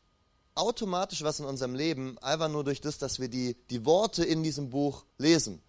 automatisch 0.54 1.22
was 1.22 1.40
in 1.40 1.46
unserem 1.46 1.74
Leben, 1.74 2.18
einfach 2.18 2.48
nur 2.48 2.64
durch 2.64 2.80
das, 2.80 2.98
dass 2.98 3.20
wir 3.20 3.28
die, 3.28 3.56
die 3.70 3.84
Worte 3.84 4.24
in 4.24 4.42
diesem 4.42 4.70
Buch 4.70 5.04
lesen? 5.18 5.62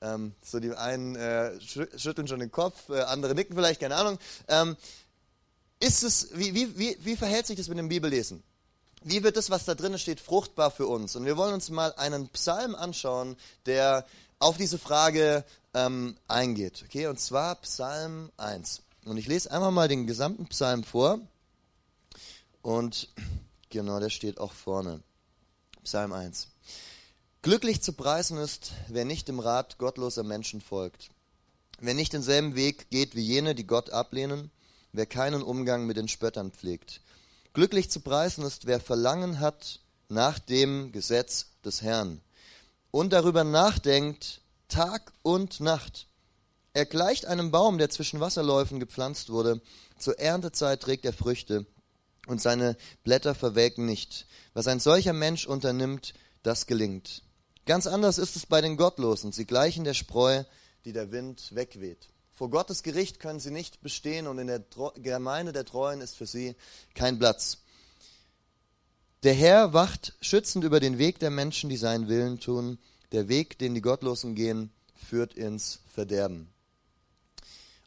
Ähm, 0.00 0.34
so 0.42 0.60
die 0.60 0.72
einen 0.72 1.16
äh, 1.16 1.58
schütteln 1.60 2.28
schon 2.28 2.38
den 2.38 2.52
Kopf, 2.52 2.88
äh, 2.88 3.00
andere 3.00 3.34
nicken 3.34 3.56
vielleicht, 3.56 3.80
keine 3.80 3.96
Ahnung. 3.96 4.18
Ähm, 4.46 4.76
ist 5.80 6.02
es, 6.02 6.28
wie, 6.34 6.54
wie, 6.54 6.78
wie, 6.78 6.98
wie 7.00 7.16
verhält 7.16 7.46
sich 7.46 7.56
das 7.56 7.68
mit 7.68 7.78
dem 7.78 7.88
Bibellesen? 7.88 8.42
wie 9.02 9.22
wird 9.22 9.36
das, 9.36 9.50
was 9.50 9.64
da 9.64 9.74
drin 9.74 9.98
steht, 9.98 10.20
fruchtbar 10.20 10.70
für 10.70 10.86
uns? 10.86 11.16
Und 11.16 11.24
wir 11.24 11.36
wollen 11.36 11.54
uns 11.54 11.70
mal 11.70 11.94
einen 11.94 12.28
Psalm 12.28 12.74
anschauen, 12.74 13.36
der 13.66 14.06
auf 14.38 14.56
diese 14.56 14.78
Frage 14.78 15.44
ähm, 15.74 16.16
eingeht. 16.26 16.84
Okay, 16.86 17.06
und 17.06 17.20
zwar 17.20 17.56
Psalm 17.56 18.30
1. 18.36 18.82
Und 19.04 19.16
ich 19.16 19.26
lese 19.26 19.50
einmal 19.50 19.72
mal 19.72 19.88
den 19.88 20.06
gesamten 20.06 20.46
Psalm 20.46 20.84
vor. 20.84 21.20
Und 22.62 23.08
genau, 23.70 24.00
der 24.00 24.10
steht 24.10 24.38
auch 24.38 24.52
vorne. 24.52 25.00
Psalm 25.84 26.12
1. 26.12 26.48
Glücklich 27.42 27.82
zu 27.82 27.92
preisen 27.92 28.36
ist, 28.36 28.72
wer 28.88 29.04
nicht 29.04 29.28
dem 29.28 29.38
Rat 29.38 29.78
gottloser 29.78 30.24
Menschen 30.24 30.60
folgt, 30.60 31.10
wer 31.78 31.94
nicht 31.94 32.12
denselben 32.12 32.56
Weg 32.56 32.90
geht 32.90 33.14
wie 33.14 33.22
jene, 33.22 33.54
die 33.54 33.66
Gott 33.66 33.90
ablehnen, 33.90 34.50
wer 34.92 35.06
keinen 35.06 35.42
Umgang 35.42 35.86
mit 35.86 35.96
den 35.96 36.08
Spöttern 36.08 36.50
pflegt, 36.50 37.00
Glücklich 37.58 37.90
zu 37.90 38.00
preisen 38.00 38.44
ist, 38.44 38.66
wer 38.66 38.78
Verlangen 38.78 39.40
hat 39.40 39.80
nach 40.08 40.38
dem 40.38 40.92
Gesetz 40.92 41.46
des 41.64 41.82
Herrn 41.82 42.20
und 42.90 43.12
darüber 43.12 43.42
nachdenkt 43.42 44.42
Tag 44.68 45.12
und 45.22 45.58
Nacht. 45.58 46.06
Er 46.72 46.86
gleicht 46.86 47.26
einem 47.26 47.50
Baum, 47.50 47.78
der 47.78 47.90
zwischen 47.90 48.20
Wasserläufen 48.20 48.78
gepflanzt 48.78 49.30
wurde. 49.30 49.60
Zur 49.98 50.20
Erntezeit 50.20 50.82
trägt 50.82 51.04
er 51.04 51.12
Früchte 51.12 51.66
und 52.26 52.40
seine 52.40 52.76
Blätter 53.02 53.34
verwelken 53.34 53.86
nicht. 53.86 54.26
Was 54.52 54.68
ein 54.68 54.78
solcher 54.78 55.12
Mensch 55.12 55.46
unternimmt, 55.46 56.14
das 56.42 56.66
gelingt. 56.66 57.22
Ganz 57.66 57.86
anders 57.86 58.18
ist 58.18 58.36
es 58.36 58.46
bei 58.46 58.60
den 58.60 58.76
Gottlosen. 58.76 59.32
Sie 59.32 59.46
gleichen 59.46 59.84
der 59.84 59.94
Spreu, 59.94 60.44
die 60.84 60.92
der 60.92 61.10
Wind 61.10 61.54
wegweht. 61.54 62.08
Vor 62.38 62.50
Gottes 62.50 62.84
Gericht 62.84 63.18
können 63.18 63.40
sie 63.40 63.50
nicht 63.50 63.80
bestehen 63.80 64.28
und 64.28 64.38
in 64.38 64.46
der 64.46 64.62
Gemeinde 65.02 65.52
der 65.52 65.64
Treuen 65.64 66.00
ist 66.00 66.14
für 66.14 66.24
sie 66.24 66.54
kein 66.94 67.18
Platz. 67.18 67.58
Der 69.24 69.34
Herr 69.34 69.72
wacht 69.72 70.14
schützend 70.20 70.62
über 70.62 70.78
den 70.78 70.98
Weg 70.98 71.18
der 71.18 71.30
Menschen, 71.30 71.68
die 71.68 71.76
seinen 71.76 72.06
Willen 72.06 72.38
tun. 72.38 72.78
Der 73.10 73.26
Weg, 73.26 73.58
den 73.58 73.74
die 73.74 73.80
Gottlosen 73.80 74.36
gehen, 74.36 74.70
führt 74.94 75.34
ins 75.34 75.80
Verderben. 75.92 76.48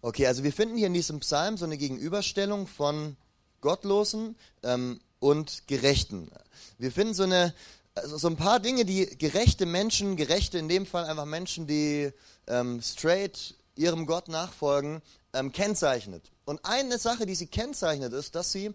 Okay, 0.02 0.28
also 0.28 0.44
wir 0.44 0.52
finden 0.52 0.76
hier 0.76 0.88
in 0.88 0.94
diesem 0.94 1.22
Psalm 1.22 1.56
so 1.56 1.64
eine 1.64 1.78
Gegenüberstellung 1.78 2.68
von 2.68 3.16
Gottlosen 3.62 4.36
ähm, 4.64 5.00
und 5.20 5.66
Gerechten. 5.68 6.30
Wir 6.78 6.92
finden 6.92 7.14
so 7.14 7.24
eine 7.24 7.54
also 7.96 8.18
so 8.18 8.28
ein 8.28 8.38
paar 8.38 8.60
Dinge, 8.60 8.86
die 8.86 9.06
gerechte 9.18 9.66
Menschen, 9.66 10.16
gerechte 10.16 10.58
in 10.58 10.70
dem 10.70 10.86
Fall 10.86 11.06
einfach 11.06 11.26
Menschen, 11.26 11.68
die 11.68 12.12
ähm, 12.48 12.82
straight 12.82 13.56
ihrem 13.76 14.06
Gott 14.06 14.28
nachfolgen, 14.28 15.02
ähm, 15.34 15.52
kennzeichnet. 15.52 16.32
Und 16.46 16.66
eine 16.66 16.98
Sache, 16.98 17.26
die 17.26 17.36
sie 17.36 17.48
kennzeichnet, 17.48 18.14
ist, 18.14 18.36
dass 18.36 18.52
sie 18.52 18.74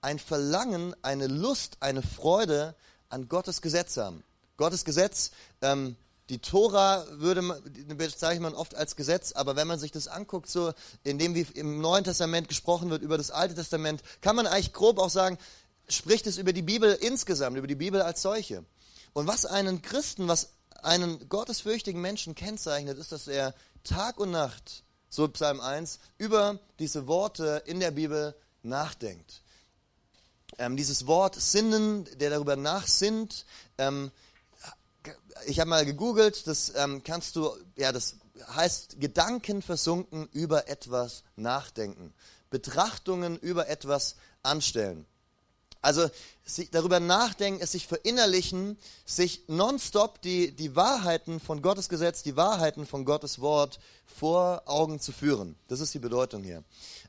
ein 0.00 0.18
Verlangen, 0.18 0.94
eine 1.02 1.26
Lust, 1.26 1.76
eine 1.80 2.02
Freude 2.02 2.74
an 3.08 3.28
Gottes 3.28 3.60
Gesetz 3.60 3.96
haben. 3.96 4.24
Gottes 4.56 4.84
Gesetz, 4.84 5.30
ähm, 5.60 5.96
die 6.30 6.38
Tora 6.38 7.04
würde 7.10 7.42
man, 7.42 7.60
bezeichnet 7.96 8.42
man 8.42 8.54
oft 8.54 8.74
als 8.76 8.94
Gesetz, 8.94 9.32
aber 9.32 9.56
wenn 9.56 9.66
man 9.66 9.80
sich 9.80 9.90
das 9.90 10.06
anguckt, 10.06 10.48
so 10.48 10.72
in 11.02 11.18
dem 11.18 11.34
wie 11.34 11.46
im 11.54 11.80
Neuen 11.80 12.04
Testament 12.04 12.48
gesprochen 12.48 12.88
wird 12.88 13.02
über 13.02 13.18
das 13.18 13.32
Alte 13.32 13.54
Testament, 13.54 14.02
kann 14.20 14.36
man 14.36 14.46
eigentlich 14.46 14.72
grob 14.72 14.98
auch 14.98 15.10
sagen, 15.10 15.38
spricht 15.88 16.28
es 16.28 16.38
über 16.38 16.52
die 16.52 16.62
Bibel 16.62 16.96
insgesamt, 17.00 17.56
über 17.56 17.66
die 17.66 17.74
Bibel 17.74 18.00
als 18.00 18.22
solche. 18.22 18.64
Und 19.12 19.26
was 19.26 19.44
einen 19.44 19.82
Christen, 19.82 20.28
was 20.28 20.50
einen 20.82 21.28
gottesfürchtigen 21.28 22.00
Menschen 22.00 22.36
kennzeichnet, 22.36 22.96
ist, 22.96 23.10
dass 23.12 23.26
er 23.26 23.54
Tag 23.84 24.18
und 24.18 24.30
Nacht, 24.30 24.84
so 25.08 25.28
Psalm 25.28 25.60
1, 25.60 25.98
über 26.18 26.58
diese 26.78 27.06
Worte 27.06 27.62
in 27.66 27.80
der 27.80 27.90
Bibel 27.90 28.34
nachdenkt. 28.62 29.42
Ähm, 30.58 30.76
dieses 30.76 31.06
Wort 31.06 31.36
Sinnen, 31.36 32.06
der 32.18 32.30
darüber 32.30 32.56
nachsinnt, 32.56 33.46
ähm, 33.78 34.10
ich 35.46 35.58
habe 35.58 35.70
mal 35.70 35.86
gegoogelt, 35.86 36.46
das 36.46 36.74
ähm, 36.76 37.02
kannst 37.02 37.36
du, 37.36 37.50
ja, 37.76 37.92
das 37.92 38.16
heißt 38.54 39.00
Gedanken 39.00 39.62
versunken 39.62 40.28
über 40.32 40.68
etwas 40.68 41.24
nachdenken, 41.36 42.12
Betrachtungen 42.50 43.38
über 43.38 43.68
etwas 43.68 44.16
anstellen. 44.42 45.06
Also 45.82 46.08
darüber 46.72 47.00
nachdenken, 47.00 47.62
es 47.62 47.72
sich 47.72 47.86
verinnerlichen, 47.86 48.78
sich 49.06 49.44
nonstop 49.46 50.20
die, 50.20 50.52
die 50.52 50.76
Wahrheiten 50.76 51.40
von 51.40 51.62
Gottes 51.62 51.88
Gesetz, 51.88 52.22
die 52.22 52.36
Wahrheiten 52.36 52.86
von 52.86 53.04
Gottes 53.04 53.40
Wort 53.40 53.80
vor 54.06 54.62
Augen 54.66 55.00
zu 55.00 55.12
führen. 55.12 55.56
Das 55.68 55.80
ist 55.80 55.94
die 55.94 55.98
Bedeutung 55.98 56.42
hier. 56.42 56.64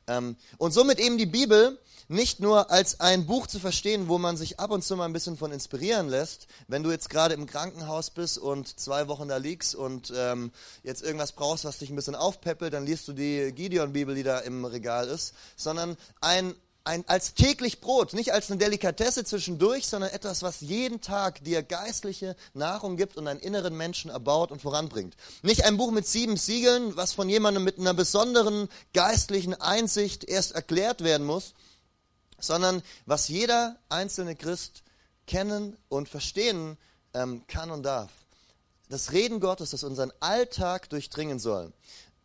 Ähm, 0.06 0.36
und 0.58 0.72
somit 0.72 1.00
eben 1.00 1.18
die 1.18 1.26
Bibel 1.26 1.78
nicht 2.08 2.40
nur 2.40 2.70
als 2.70 3.00
ein 3.00 3.26
Buch 3.26 3.46
zu 3.46 3.58
verstehen, 3.58 4.08
wo 4.08 4.18
man 4.18 4.36
sich 4.36 4.58
ab 4.58 4.70
und 4.70 4.82
zu 4.82 4.96
mal 4.96 5.04
ein 5.04 5.12
bisschen 5.12 5.36
von 5.36 5.52
inspirieren 5.52 6.08
lässt, 6.08 6.46
wenn 6.68 6.82
du 6.82 6.90
jetzt 6.90 7.10
gerade 7.10 7.34
im 7.34 7.46
Krankenhaus 7.46 8.10
bist 8.10 8.38
und 8.38 8.78
zwei 8.80 9.08
Wochen 9.08 9.28
da 9.28 9.36
liegst 9.36 9.74
und 9.74 10.12
ähm, 10.16 10.52
jetzt 10.82 11.02
irgendwas 11.02 11.32
brauchst, 11.32 11.64
was 11.64 11.78
dich 11.78 11.90
ein 11.90 11.96
bisschen 11.96 12.14
aufpeppelt, 12.14 12.72
dann 12.72 12.86
liest 12.86 13.08
du 13.08 13.12
die 13.12 13.52
Gideon-Bibel, 13.52 14.14
die 14.14 14.22
da 14.22 14.38
im 14.38 14.64
Regal 14.64 15.08
ist, 15.08 15.34
sondern 15.56 15.96
ein 16.20 16.54
ein, 16.84 17.06
als 17.08 17.34
täglich 17.34 17.80
Brot, 17.80 18.12
nicht 18.12 18.32
als 18.32 18.50
eine 18.50 18.58
Delikatesse 18.58 19.24
zwischendurch, 19.24 19.86
sondern 19.86 20.10
etwas, 20.10 20.42
was 20.42 20.60
jeden 20.60 21.00
Tag 21.00 21.42
dir 21.44 21.62
geistliche 21.62 22.36
Nahrung 22.54 22.96
gibt 22.96 23.16
und 23.16 23.28
einen 23.28 23.40
inneren 23.40 23.76
Menschen 23.76 24.10
erbaut 24.10 24.50
und 24.50 24.60
voranbringt. 24.60 25.16
Nicht 25.42 25.64
ein 25.64 25.76
Buch 25.76 25.90
mit 25.92 26.06
sieben 26.06 26.36
Siegeln, 26.36 26.96
was 26.96 27.12
von 27.12 27.28
jemandem 27.28 27.64
mit 27.64 27.78
einer 27.78 27.94
besonderen 27.94 28.68
geistlichen 28.94 29.54
Einsicht 29.54 30.24
erst 30.24 30.52
erklärt 30.52 31.04
werden 31.04 31.26
muss, 31.26 31.54
sondern 32.38 32.82
was 33.06 33.28
jeder 33.28 33.78
einzelne 33.88 34.34
Christ 34.34 34.82
kennen 35.26 35.76
und 35.88 36.08
verstehen 36.08 36.76
ähm, 37.14 37.46
kann 37.46 37.70
und 37.70 37.84
darf. 37.84 38.10
Das 38.88 39.12
Reden 39.12 39.40
Gottes, 39.40 39.70
das 39.70 39.84
unseren 39.84 40.12
Alltag 40.20 40.90
durchdringen 40.90 41.38
soll. 41.38 41.72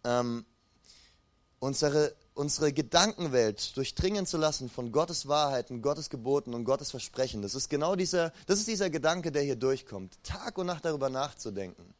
Ähm, 0.04 0.46
unsere 1.60 2.14
unsere 2.38 2.72
Gedankenwelt 2.72 3.76
durchdringen 3.76 4.26
zu 4.26 4.38
lassen 4.38 4.70
von 4.70 4.92
Gottes 4.92 5.28
Wahrheiten, 5.28 5.82
Gottes 5.82 6.10
Geboten 6.10 6.54
und 6.54 6.64
Gottes 6.64 6.92
Versprechen. 6.92 7.42
Das 7.42 7.56
ist 7.56 7.70
genau 7.70 7.96
dieser, 7.96 8.32
das 8.46 8.60
ist 8.60 8.68
dieser 8.68 8.90
Gedanke, 8.90 9.32
der 9.32 9.42
hier 9.42 9.56
durchkommt. 9.56 10.18
Tag 10.24 10.58
und 10.58 10.68
Nacht 10.68 10.86
darüber 10.86 11.10
nachzudenken. 11.10 11.94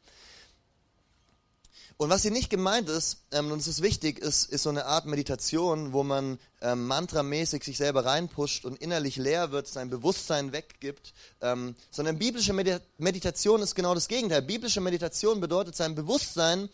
Und 2.00 2.10
was 2.10 2.22
hier 2.22 2.30
nicht 2.30 2.48
gemeint 2.48 2.88
ist, 2.88 3.24
ähm, 3.32 3.50
und 3.50 3.58
es 3.58 3.66
ist 3.66 3.82
wichtig, 3.82 4.20
ist, 4.20 4.48
ist 4.52 4.62
so 4.62 4.70
eine 4.70 4.86
Art 4.86 5.06
Meditation, 5.06 5.92
wo 5.92 6.04
man 6.04 6.38
ähm, 6.60 6.86
mantramäßig 6.86 7.64
sich 7.64 7.76
selber 7.76 8.04
reinpusht 8.04 8.64
und 8.64 8.80
innerlich 8.80 9.16
leer 9.16 9.50
wird, 9.50 9.66
sein 9.66 9.90
Bewusstsein 9.90 10.52
weggibt, 10.52 11.12
ähm, 11.40 11.74
sondern 11.90 12.20
biblische 12.20 12.52
Meditation 12.52 13.62
ist 13.62 13.74
genau 13.74 13.94
das 13.94 14.06
Gegenteil. 14.06 14.42
Biblische 14.42 14.80
Meditation 14.80 15.40
bedeutet 15.40 15.74
sein 15.74 15.96
Bewusstsein 15.96 16.68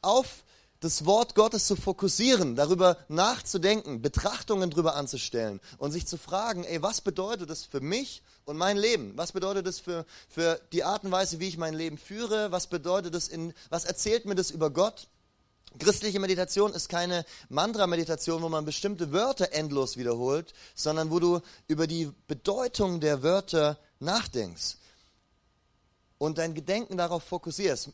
auf 0.00 0.44
das 0.80 1.04
Wort 1.04 1.34
Gottes 1.34 1.66
zu 1.66 1.74
fokussieren, 1.74 2.54
darüber 2.54 2.96
nachzudenken, 3.08 4.00
Betrachtungen 4.00 4.70
darüber 4.70 4.94
anzustellen 4.94 5.60
und 5.78 5.90
sich 5.90 6.06
zu 6.06 6.16
fragen, 6.16 6.64
ey, 6.64 6.82
was 6.82 7.00
bedeutet 7.00 7.50
das 7.50 7.64
für 7.64 7.80
mich 7.80 8.22
und 8.44 8.56
mein 8.56 8.76
Leben? 8.76 9.12
Was 9.16 9.32
bedeutet 9.32 9.66
das 9.66 9.80
für, 9.80 10.06
für 10.28 10.60
die 10.72 10.84
Art 10.84 11.04
und 11.04 11.10
Weise, 11.10 11.40
wie 11.40 11.48
ich 11.48 11.58
mein 11.58 11.74
Leben 11.74 11.98
führe? 11.98 12.52
Was 12.52 12.68
bedeutet 12.68 13.14
das 13.14 13.28
in, 13.28 13.54
was 13.70 13.84
erzählt 13.84 14.24
mir 14.24 14.36
das 14.36 14.50
über 14.50 14.70
Gott? 14.70 15.08
Christliche 15.78 16.18
Meditation 16.18 16.72
ist 16.72 16.88
keine 16.88 17.24
Mantra-Meditation, 17.50 18.42
wo 18.42 18.48
man 18.48 18.64
bestimmte 18.64 19.12
Wörter 19.12 19.52
endlos 19.52 19.96
wiederholt, 19.96 20.54
sondern 20.74 21.10
wo 21.10 21.18
du 21.18 21.40
über 21.66 21.86
die 21.86 22.10
Bedeutung 22.26 23.00
der 23.00 23.22
Wörter 23.22 23.78
nachdenkst 24.00 24.76
und 26.16 26.38
dein 26.38 26.54
Gedenken 26.54 26.96
darauf 26.96 27.22
fokussierst. 27.24 27.90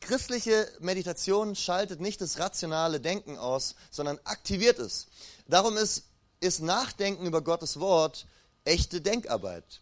Christliche 0.00 0.70
Meditation 0.80 1.54
schaltet 1.54 2.00
nicht 2.00 2.20
das 2.20 2.38
rationale 2.38 3.00
Denken 3.00 3.38
aus, 3.38 3.74
sondern 3.90 4.18
aktiviert 4.24 4.78
es. 4.78 5.08
Darum 5.48 5.76
ist, 5.76 6.04
ist 6.40 6.60
Nachdenken 6.60 7.26
über 7.26 7.42
Gottes 7.42 7.80
Wort 7.80 8.26
echte 8.64 9.00
Denkarbeit. 9.00 9.80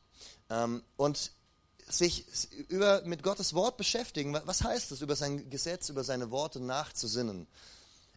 Ähm, 0.50 0.82
und 0.96 1.32
sich 1.88 2.26
über, 2.68 3.02
mit 3.02 3.22
Gottes 3.22 3.54
Wort 3.54 3.76
beschäftigen, 3.76 4.38
was 4.44 4.62
heißt 4.62 4.92
es, 4.92 5.02
über 5.02 5.16
sein 5.16 5.50
Gesetz, 5.50 5.88
über 5.88 6.04
seine 6.04 6.30
Worte 6.30 6.60
nachzusinnen? 6.60 7.46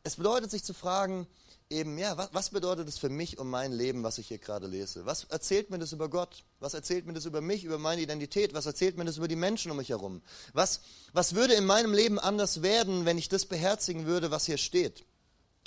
Es 0.04 0.16
bedeutet, 0.16 0.52
sich 0.52 0.64
zu 0.64 0.74
fragen, 0.74 1.28
eben, 1.70 1.98
ja, 1.98 2.18
was, 2.18 2.30
was 2.34 2.50
bedeutet 2.50 2.88
es 2.88 2.98
für 2.98 3.10
mich 3.10 3.38
und 3.40 3.50
mein 3.50 3.72
Leben, 3.72 4.04
was 4.04 4.18
ich 4.18 4.28
hier 4.28 4.38
gerade 4.38 4.68
lese? 4.68 5.06
Was 5.06 5.26
erzählt 5.26 5.70
mir 5.70 5.80
das 5.80 5.92
über 5.92 6.10
Gott? 6.10 6.44
Was 6.60 6.74
erzählt 6.74 7.06
mir 7.06 7.14
das 7.14 7.26
über 7.26 7.42
mich, 7.42 7.64
über 7.64 7.78
meine 7.78 8.02
Identität? 8.02 8.54
Was 8.54 8.66
erzählt 8.66 8.98
mir 8.98 9.06
das 9.06 9.18
über 9.18 9.28
die 9.28 9.36
Menschen 9.36 9.72
um 9.72 9.78
mich 9.78 9.90
herum? 9.90 10.22
Was, 10.54 10.82
was 11.14 11.36
würde 11.36 11.54
in 11.54 11.66
meinem 11.66 11.94
Leben 11.94 12.20
anders 12.20 12.62
werden, 12.62 13.06
wenn 13.06 13.18
ich 13.18 13.30
das 13.30 13.46
beherzigen 13.46 14.06
würde, 14.06 14.32
was 14.32 14.46
hier 14.46 14.58
steht? 14.58 15.06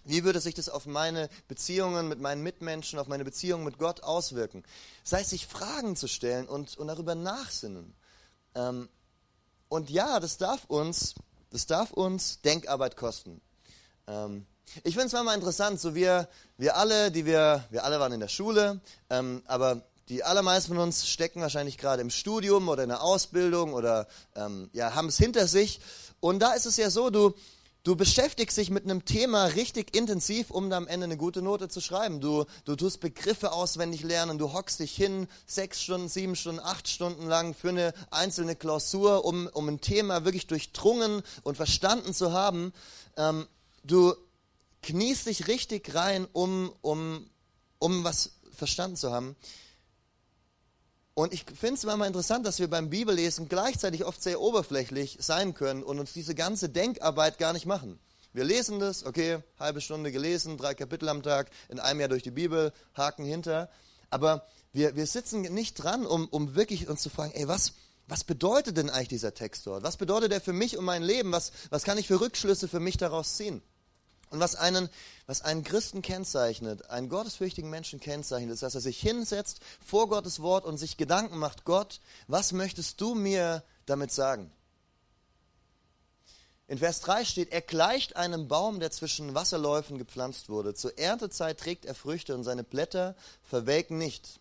Wie 0.04 0.24
würde 0.24 0.40
sich 0.40 0.54
das 0.54 0.70
auf 0.70 0.86
meine 0.86 1.28
Beziehungen 1.46 2.08
mit 2.08 2.20
meinen 2.20 2.42
Mitmenschen, 2.42 2.98
auf 2.98 3.08
meine 3.08 3.24
Beziehungen 3.24 3.64
mit 3.64 3.78
Gott 3.78 4.02
auswirken? 4.02 4.64
Sei 5.04 5.20
es 5.20 5.30
sich 5.30 5.46
Fragen 5.46 5.94
zu 5.96 6.08
stellen 6.08 6.48
und, 6.48 6.78
und 6.78 6.88
darüber 6.88 7.14
nachsinnen. 7.14 7.94
Ähm, 8.54 8.88
und 9.68 9.90
ja, 9.90 10.18
das 10.18 10.38
darf 10.38 10.64
uns, 10.64 11.14
das 11.50 11.66
darf 11.66 11.92
uns 11.92 12.40
Denkarbeit 12.40 12.96
kosten. 12.96 13.42
Ähm, 14.06 14.46
ich 14.84 14.94
finde 14.94 15.06
es 15.06 15.12
manchmal 15.12 15.34
interessant, 15.34 15.80
so 15.80 15.94
wir, 15.94 16.28
wir 16.56 16.76
alle, 16.76 17.10
die 17.10 17.26
wir, 17.26 17.64
wir 17.70 17.84
alle 17.84 17.98
waren 17.98 18.12
in 18.12 18.20
der 18.20 18.28
Schule, 18.28 18.80
ähm, 19.08 19.42
aber 19.46 19.82
die 20.08 20.24
allermeisten 20.24 20.74
von 20.74 20.82
uns 20.82 21.08
stecken 21.08 21.40
wahrscheinlich 21.40 21.78
gerade 21.78 22.02
im 22.02 22.10
Studium 22.10 22.68
oder 22.68 22.82
in 22.82 22.88
der 22.88 23.02
Ausbildung 23.02 23.72
oder 23.74 24.08
ähm, 24.34 24.68
ja, 24.72 24.94
haben 24.94 25.08
es 25.08 25.16
hinter 25.16 25.46
sich. 25.46 25.80
Und 26.18 26.40
da 26.40 26.52
ist 26.52 26.66
es 26.66 26.76
ja 26.76 26.90
so, 26.90 27.10
du, 27.10 27.34
du 27.84 27.94
beschäftigst 27.94 28.56
dich 28.56 28.70
mit 28.70 28.84
einem 28.84 29.04
Thema 29.04 29.44
richtig 29.44 29.96
intensiv, 29.96 30.50
um 30.50 30.68
da 30.68 30.78
am 30.78 30.88
Ende 30.88 31.04
eine 31.04 31.16
gute 31.16 31.42
Note 31.42 31.68
zu 31.68 31.80
schreiben. 31.80 32.20
Du, 32.20 32.44
du 32.64 32.74
tust 32.74 33.00
Begriffe 33.00 33.52
auswendig 33.52 34.02
lernen, 34.02 34.36
du 34.36 34.52
hockst 34.52 34.80
dich 34.80 34.94
hin, 34.94 35.28
sechs 35.46 35.80
Stunden, 35.80 36.08
sieben 36.08 36.34
Stunden, 36.34 36.60
acht 36.60 36.88
Stunden 36.88 37.28
lang 37.28 37.54
für 37.54 37.68
eine 37.68 37.92
einzelne 38.10 38.56
Klausur, 38.56 39.24
um, 39.24 39.48
um 39.52 39.68
ein 39.68 39.80
Thema 39.80 40.24
wirklich 40.24 40.48
durchdrungen 40.48 41.22
und 41.44 41.56
verstanden 41.56 42.14
zu 42.14 42.32
haben. 42.32 42.72
Ähm, 43.16 43.46
du 43.84 44.14
kniest 44.82 45.26
dich 45.26 45.48
richtig 45.48 45.94
rein, 45.94 46.26
um, 46.32 46.72
um, 46.80 47.28
um 47.78 48.04
was 48.04 48.32
verstanden 48.52 48.96
zu 48.96 49.12
haben. 49.12 49.36
Und 51.14 51.34
ich 51.34 51.44
finde 51.44 51.74
es 51.74 51.84
immer 51.84 52.06
interessant, 52.06 52.46
dass 52.46 52.60
wir 52.60 52.68
beim 52.68 52.88
Bibellesen 52.88 53.48
gleichzeitig 53.48 54.04
oft 54.04 54.22
sehr 54.22 54.40
oberflächlich 54.40 55.18
sein 55.20 55.54
können 55.54 55.82
und 55.82 55.98
uns 55.98 56.12
diese 56.12 56.34
ganze 56.34 56.68
Denkarbeit 56.68 57.38
gar 57.38 57.52
nicht 57.52 57.66
machen. 57.66 57.98
Wir 58.32 58.44
lesen 58.44 58.78
das, 58.78 59.04
okay, 59.04 59.42
halbe 59.58 59.80
Stunde 59.80 60.12
gelesen, 60.12 60.56
drei 60.56 60.74
Kapitel 60.74 61.08
am 61.08 61.22
Tag, 61.22 61.50
in 61.68 61.80
einem 61.80 62.00
Jahr 62.00 62.08
durch 62.08 62.22
die 62.22 62.30
Bibel, 62.30 62.72
Haken 62.94 63.24
hinter. 63.24 63.68
Aber 64.08 64.46
wir, 64.72 64.94
wir 64.94 65.06
sitzen 65.06 65.42
nicht 65.42 65.74
dran, 65.74 66.06
um, 66.06 66.28
um 66.28 66.54
wirklich 66.54 66.88
uns 66.88 67.02
zu 67.02 67.10
fragen, 67.10 67.32
ey, 67.32 67.48
was, 67.48 67.74
was 68.06 68.22
bedeutet 68.22 68.76
denn 68.76 68.88
eigentlich 68.88 69.08
dieser 69.08 69.34
Text 69.34 69.66
dort? 69.66 69.82
Was 69.82 69.96
bedeutet 69.96 70.32
er 70.32 70.40
für 70.40 70.52
mich 70.52 70.78
und 70.78 70.84
mein 70.84 71.02
Leben? 71.02 71.32
Was, 71.32 71.52
was 71.70 71.82
kann 71.82 71.98
ich 71.98 72.06
für 72.06 72.20
Rückschlüsse 72.20 72.68
für 72.68 72.80
mich 72.80 72.96
daraus 72.96 73.36
ziehen? 73.36 73.62
Und 74.30 74.38
was 74.38 74.54
einen, 74.54 74.88
was 75.26 75.42
einen 75.42 75.64
Christen 75.64 76.02
kennzeichnet, 76.02 76.88
einen 76.88 77.08
gottesfürchtigen 77.08 77.68
Menschen 77.68 77.98
kennzeichnet, 77.98 78.54
ist, 78.54 78.62
dass 78.62 78.76
er 78.76 78.80
sich 78.80 79.00
hinsetzt 79.00 79.58
vor 79.84 80.08
Gottes 80.08 80.40
Wort 80.40 80.64
und 80.64 80.78
sich 80.78 80.96
Gedanken 80.96 81.36
macht, 81.38 81.64
Gott, 81.64 82.00
was 82.28 82.52
möchtest 82.52 83.00
du 83.00 83.16
mir 83.16 83.64
damit 83.86 84.12
sagen? 84.12 84.52
In 86.68 86.78
Vers 86.78 87.00
3 87.00 87.24
steht, 87.24 87.50
er 87.50 87.62
gleicht 87.62 88.14
einem 88.14 88.46
Baum, 88.46 88.78
der 88.78 88.92
zwischen 88.92 89.34
Wasserläufen 89.34 89.98
gepflanzt 89.98 90.48
wurde. 90.48 90.72
Zur 90.72 90.96
Erntezeit 90.96 91.58
trägt 91.58 91.84
er 91.84 91.96
Früchte 91.96 92.36
und 92.36 92.44
seine 92.44 92.62
Blätter 92.62 93.16
verwelken 93.42 93.98
nicht. 93.98 94.38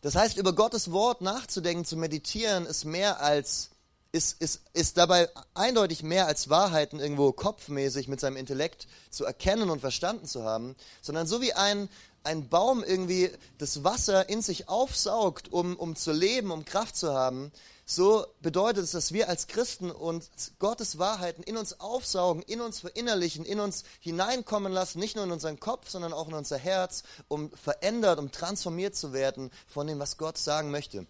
Das 0.00 0.14
heißt, 0.14 0.38
über 0.38 0.54
Gottes 0.54 0.92
Wort 0.92 1.20
nachzudenken, 1.20 1.84
zu 1.84 1.98
meditieren, 1.98 2.64
ist 2.64 2.86
mehr 2.86 3.20
als 3.20 3.70
ist, 4.16 4.40
ist, 4.40 4.62
ist 4.72 4.96
dabei 4.96 5.28
eindeutig 5.54 6.02
mehr 6.02 6.26
als 6.26 6.48
Wahrheiten 6.48 6.98
irgendwo 6.98 7.32
kopfmäßig 7.32 8.08
mit 8.08 8.18
seinem 8.18 8.36
Intellekt 8.36 8.88
zu 9.10 9.24
erkennen 9.24 9.68
und 9.68 9.80
verstanden 9.80 10.26
zu 10.26 10.44
haben, 10.44 10.74
sondern 11.02 11.26
so 11.26 11.42
wie 11.42 11.52
ein, 11.52 11.88
ein 12.24 12.48
Baum 12.48 12.82
irgendwie 12.82 13.30
das 13.58 13.84
Wasser 13.84 14.28
in 14.28 14.40
sich 14.40 14.68
aufsaugt, 14.68 15.52
um, 15.52 15.76
um 15.76 15.94
zu 15.94 16.12
leben, 16.12 16.50
um 16.50 16.64
Kraft 16.64 16.96
zu 16.96 17.12
haben, 17.12 17.52
so 17.84 18.26
bedeutet 18.40 18.82
es, 18.82 18.90
dass 18.90 19.12
wir 19.12 19.28
als 19.28 19.46
Christen 19.46 19.92
uns 19.92 20.30
Gottes 20.58 20.98
Wahrheiten 20.98 21.44
in 21.44 21.56
uns 21.56 21.78
aufsaugen, 21.78 22.42
in 22.42 22.60
uns 22.60 22.80
verinnerlichen, 22.80 23.44
in 23.44 23.60
uns 23.60 23.84
hineinkommen 24.00 24.72
lassen, 24.72 24.98
nicht 24.98 25.14
nur 25.14 25.24
in 25.24 25.30
unseren 25.30 25.60
Kopf, 25.60 25.88
sondern 25.88 26.12
auch 26.12 26.26
in 26.26 26.34
unser 26.34 26.58
Herz, 26.58 27.04
um 27.28 27.52
verändert, 27.52 28.18
um 28.18 28.32
transformiert 28.32 28.96
zu 28.96 29.12
werden 29.12 29.52
von 29.68 29.86
dem, 29.86 30.00
was 30.00 30.16
Gott 30.16 30.36
sagen 30.36 30.72
möchte. 30.72 31.06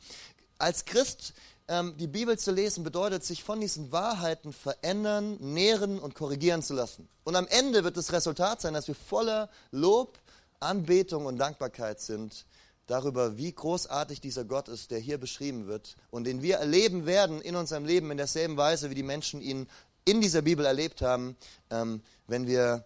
Als 0.59 0.85
Christ 0.85 1.33
ähm, 1.69 1.97
die 1.97 2.07
Bibel 2.07 2.39
zu 2.39 2.53
lesen, 2.53 2.85
bedeutet, 2.85 3.25
sich 3.25 3.43
von 3.43 3.61
diesen 3.61 3.91
Wahrheiten 3.93 4.53
verändern, 4.53 5.37
nähren 5.41 5.99
und 5.99 6.15
korrigieren 6.15 6.63
zu 6.63 6.75
lassen. 6.75 7.09
Und 7.25 7.37
am 7.37 7.47
Ende 7.49 7.85
wird 7.85 7.97
das 7.97 8.13
Resultat 8.13 8.61
sein, 8.61 8.75
dass 8.75 8.89
wir 8.89 8.95
voller 8.95 9.51
Lob, 9.73 10.19
Anbetung 10.61 11.27
und 11.27 11.39
Dankbarkeit 11.39 12.01
sind 12.01 12.47
darüber, 12.87 13.37
wie 13.37 13.53
großartig 13.53 14.21
dieser 14.21 14.45
Gott 14.45 14.69
ist, 14.69 14.91
der 14.91 15.01
hier 15.01 15.19
beschrieben 15.19 15.67
wird 15.67 15.97
und 16.11 16.25
den 16.25 16.43
wir 16.43 16.57
erleben 16.57 17.05
werden 17.05 17.41
in 17.41 17.57
unserem 17.57 17.85
Leben 17.85 18.11
in 18.11 18.17
derselben 18.17 18.57
Weise, 18.57 18.91
wie 18.91 18.95
die 18.95 19.03
Menschen 19.03 19.41
ihn 19.43 19.69
in 20.05 20.21
dieser 20.21 20.43
Bibel 20.43 20.65
erlebt 20.65 21.03
haben, 21.03 21.37
ähm, 21.71 22.01
wenn, 22.29 22.47
wir, 22.47 22.85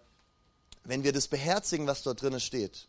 wenn 0.84 1.04
wir 1.04 1.12
das 1.12 1.28
beherzigen, 1.28 1.86
was 1.86 2.02
dort 2.02 2.22
drin 2.22 2.40
steht. 2.40 2.88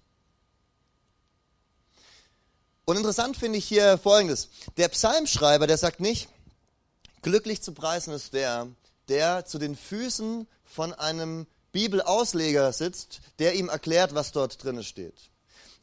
Und 2.92 2.98
interessant 2.98 3.38
finde 3.38 3.58
ich 3.58 3.64
hier 3.64 3.98
Folgendes. 3.98 4.50
Der 4.76 4.90
Psalmschreiber, 4.90 5.66
der 5.66 5.78
sagt 5.78 6.02
nicht, 6.02 6.28
glücklich 7.22 7.62
zu 7.62 7.72
preisen 7.72 8.14
ist 8.14 8.34
der, 8.34 8.68
der 9.08 9.46
zu 9.46 9.60
den 9.60 9.78
Füßen 9.78 10.46
von 10.66 10.94
einem 10.96 11.48
Bibelausleger 11.72 12.74
sitzt, 12.74 13.22
der 13.40 13.56
ihm 13.56 13.70
erklärt, 13.70 14.14
was 14.14 14.34
dort 14.34 14.62
drin 14.62 14.84
steht 14.84 15.32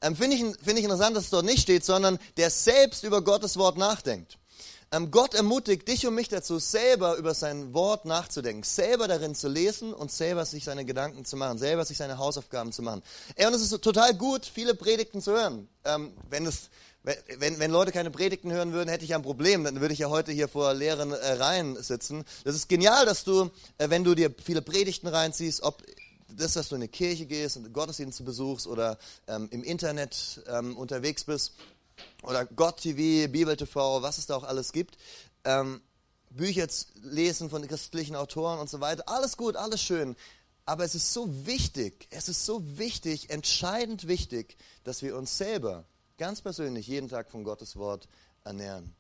ähm, 0.02 0.16
finde 0.16 0.36
ich, 0.36 0.42
find 0.62 0.78
ich 0.78 0.84
interessant, 0.84 1.16
dass 1.16 1.24
es 1.24 1.30
dort 1.30 1.46
nicht 1.46 1.60
steht, 1.60 1.82
sondern 1.82 2.18
der 2.36 2.50
selbst 2.50 3.02
über 3.04 3.22
Gottes 3.22 3.56
Wort 3.56 3.78
nachdenkt. 3.78 4.38
Ähm, 4.90 5.10
Gott 5.10 5.34
ermutigt 5.34 5.86
dich 5.86 6.06
und 6.06 6.14
mich 6.14 6.28
dazu, 6.28 6.58
selber 6.58 7.16
über 7.16 7.34
sein 7.34 7.74
Wort 7.74 8.06
nachzudenken, 8.06 8.62
selber 8.62 9.06
darin 9.06 9.34
zu 9.34 9.46
lesen 9.48 9.92
und 9.92 10.10
selber 10.10 10.46
sich 10.46 10.64
seine 10.64 10.86
Gedanken 10.86 11.26
zu 11.26 11.36
machen, 11.36 11.58
selber 11.58 11.84
sich 11.84 11.98
seine 11.98 12.16
Hausaufgaben 12.16 12.72
zu 12.72 12.82
machen. 12.82 13.02
Ey, 13.34 13.46
und 13.46 13.54
es 13.54 13.60
ist 13.60 13.82
total 13.82 14.14
gut, 14.14 14.46
viele 14.46 14.74
Predigten 14.74 15.20
zu 15.20 15.32
hören. 15.32 15.68
Ähm, 15.84 16.12
wenn 16.30 16.46
es 16.46 16.70
wenn, 17.38 17.58
wenn 17.58 17.70
Leute 17.70 17.92
keine 17.92 18.10
Predigten 18.10 18.52
hören 18.52 18.72
würden, 18.72 18.88
hätte 18.88 19.04
ich 19.04 19.10
ja 19.10 19.16
ein 19.16 19.22
Problem. 19.22 19.64
Dann 19.64 19.80
würde 19.80 19.94
ich 19.94 20.00
ja 20.00 20.10
heute 20.10 20.32
hier 20.32 20.48
vor 20.48 20.74
leeren 20.74 21.12
äh, 21.12 21.32
Reihen 21.32 21.80
sitzen. 21.82 22.24
Das 22.44 22.54
ist 22.54 22.68
genial, 22.68 23.06
dass 23.06 23.24
du, 23.24 23.50
äh, 23.78 23.88
wenn 23.88 24.04
du 24.04 24.14
dir 24.14 24.34
viele 24.42 24.62
Predigten 24.62 25.08
reinziehst, 25.08 25.62
ob 25.62 25.82
das, 26.28 26.54
dass 26.54 26.68
du 26.68 26.74
in 26.74 26.82
eine 26.82 26.88
Kirche 26.88 27.26
gehst 27.26 27.56
und 27.56 27.72
Gottesdienste 27.72 28.22
besuchst 28.22 28.66
oder 28.66 28.98
ähm, 29.26 29.48
im 29.50 29.64
Internet 29.64 30.42
ähm, 30.46 30.76
unterwegs 30.76 31.24
bist 31.24 31.54
oder 32.22 32.44
Gott 32.44 32.82
TV, 32.82 33.30
Bibel 33.30 33.56
TV, 33.56 34.02
was 34.02 34.18
es 34.18 34.26
da 34.26 34.36
auch 34.36 34.44
alles 34.44 34.72
gibt, 34.72 34.98
ähm, 35.44 35.80
Bücher 36.30 36.66
lesen 37.02 37.48
von 37.48 37.66
christlichen 37.66 38.14
Autoren 38.14 38.58
und 38.58 38.68
so 38.68 38.80
weiter, 38.80 39.08
alles 39.08 39.36
gut, 39.36 39.56
alles 39.56 39.82
schön. 39.82 40.14
Aber 40.66 40.84
es 40.84 40.94
ist 40.94 41.14
so 41.14 41.46
wichtig, 41.46 42.06
es 42.10 42.28
ist 42.28 42.44
so 42.44 42.62
wichtig, 42.78 43.30
entscheidend 43.30 44.06
wichtig, 44.06 44.58
dass 44.84 45.00
wir 45.02 45.16
uns 45.16 45.38
selber 45.38 45.86
ganz 46.18 46.42
persönlich 46.42 46.86
jeden 46.86 47.08
Tag 47.08 47.30
von 47.30 47.44
Gottes 47.44 47.76
Wort 47.76 48.08
ernähren. 48.44 48.94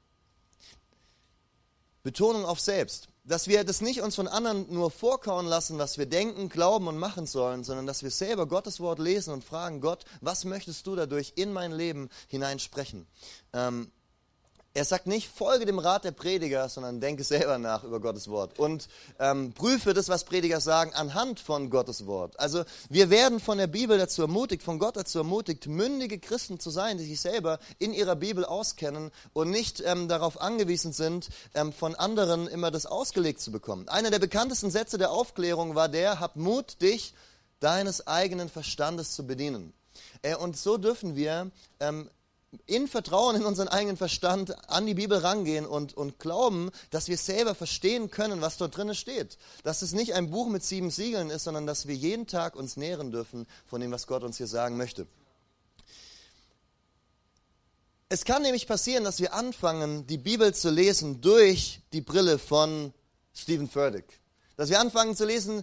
Betonung 2.02 2.44
auf 2.44 2.60
selbst 2.60 3.08
dass 3.28 3.46
wir 3.46 3.62
das 3.62 3.80
nicht 3.80 4.00
uns 4.00 4.16
von 4.16 4.26
anderen 4.26 4.72
nur 4.72 4.90
vorkauen 4.90 5.46
lassen, 5.46 5.78
was 5.78 5.98
wir 5.98 6.06
denken, 6.06 6.48
glauben 6.48 6.88
und 6.88 6.98
machen 6.98 7.26
sollen, 7.26 7.62
sondern 7.62 7.86
dass 7.86 8.02
wir 8.02 8.10
selber 8.10 8.46
Gottes 8.46 8.80
Wort 8.80 8.98
lesen 8.98 9.34
und 9.34 9.44
fragen, 9.44 9.80
Gott, 9.80 10.04
was 10.20 10.44
möchtest 10.44 10.86
du 10.86 10.96
dadurch 10.96 11.34
in 11.36 11.52
mein 11.52 11.72
Leben 11.72 12.08
hineinsprechen? 12.28 13.06
Ähm, 13.52 13.92
er 14.78 14.84
sagt 14.84 15.08
nicht, 15.08 15.28
folge 15.28 15.66
dem 15.66 15.80
Rat 15.80 16.04
der 16.04 16.12
Prediger, 16.12 16.68
sondern 16.68 17.00
denke 17.00 17.24
selber 17.24 17.58
nach 17.58 17.82
über 17.82 17.98
Gottes 17.98 18.28
Wort 18.28 18.60
und 18.60 18.88
ähm, 19.18 19.52
prüfe 19.52 19.92
das, 19.92 20.08
was 20.08 20.22
Prediger 20.22 20.60
sagen, 20.60 20.94
anhand 20.94 21.40
von 21.40 21.68
Gottes 21.68 22.06
Wort. 22.06 22.38
Also 22.38 22.62
wir 22.88 23.10
werden 23.10 23.40
von 23.40 23.58
der 23.58 23.66
Bibel 23.66 23.98
dazu 23.98 24.22
ermutigt, 24.22 24.62
von 24.62 24.78
Gott 24.78 24.96
dazu 24.96 25.18
ermutigt, 25.18 25.66
mündige 25.66 26.20
Christen 26.20 26.60
zu 26.60 26.70
sein, 26.70 26.96
die 26.96 27.04
sich 27.04 27.20
selber 27.20 27.58
in 27.80 27.92
ihrer 27.92 28.14
Bibel 28.14 28.44
auskennen 28.44 29.10
und 29.32 29.50
nicht 29.50 29.82
ähm, 29.84 30.06
darauf 30.06 30.40
angewiesen 30.40 30.92
sind, 30.92 31.28
ähm, 31.54 31.72
von 31.72 31.96
anderen 31.96 32.46
immer 32.46 32.70
das 32.70 32.86
ausgelegt 32.86 33.40
zu 33.40 33.50
bekommen. 33.50 33.88
Einer 33.88 34.10
der 34.10 34.20
bekanntesten 34.20 34.70
Sätze 34.70 34.96
der 34.96 35.10
Aufklärung 35.10 35.74
war 35.74 35.88
der, 35.88 36.20
hab 36.20 36.36
Mut, 36.36 36.80
dich 36.82 37.14
deines 37.58 38.06
eigenen 38.06 38.48
Verstandes 38.48 39.10
zu 39.10 39.26
bedienen. 39.26 39.72
Äh, 40.22 40.36
und 40.36 40.56
so 40.56 40.76
dürfen 40.76 41.16
wir 41.16 41.50
ähm, 41.80 42.08
in 42.66 42.88
Vertrauen 42.88 43.36
in 43.36 43.44
unseren 43.44 43.68
eigenen 43.68 43.96
Verstand 43.96 44.70
an 44.70 44.86
die 44.86 44.94
Bibel 44.94 45.18
rangehen 45.18 45.66
und, 45.66 45.94
und 45.94 46.18
glauben, 46.18 46.70
dass 46.90 47.08
wir 47.08 47.18
selber 47.18 47.54
verstehen 47.54 48.10
können, 48.10 48.40
was 48.40 48.56
dort 48.56 48.76
drin 48.76 48.94
steht. 48.94 49.36
Dass 49.64 49.82
es 49.82 49.92
nicht 49.92 50.14
ein 50.14 50.30
Buch 50.30 50.48
mit 50.48 50.64
sieben 50.64 50.90
Siegeln 50.90 51.30
ist, 51.30 51.44
sondern 51.44 51.66
dass 51.66 51.86
wir 51.86 51.94
jeden 51.94 52.26
Tag 52.26 52.56
uns 52.56 52.76
nähren 52.76 53.10
dürfen 53.10 53.46
von 53.66 53.80
dem, 53.80 53.90
was 53.90 54.06
Gott 54.06 54.22
uns 54.22 54.38
hier 54.38 54.46
sagen 54.46 54.76
möchte. 54.76 55.06
Es 58.10 58.24
kann 58.24 58.40
nämlich 58.40 58.66
passieren, 58.66 59.04
dass 59.04 59.20
wir 59.20 59.34
anfangen, 59.34 60.06
die 60.06 60.16
Bibel 60.16 60.54
zu 60.54 60.70
lesen 60.70 61.20
durch 61.20 61.82
die 61.92 62.00
Brille 62.00 62.38
von 62.38 62.94
Stephen 63.34 63.68
Furtick. 63.68 64.06
Dass 64.56 64.70
wir 64.70 64.80
anfangen 64.80 65.14
zu 65.14 65.26
lesen 65.26 65.62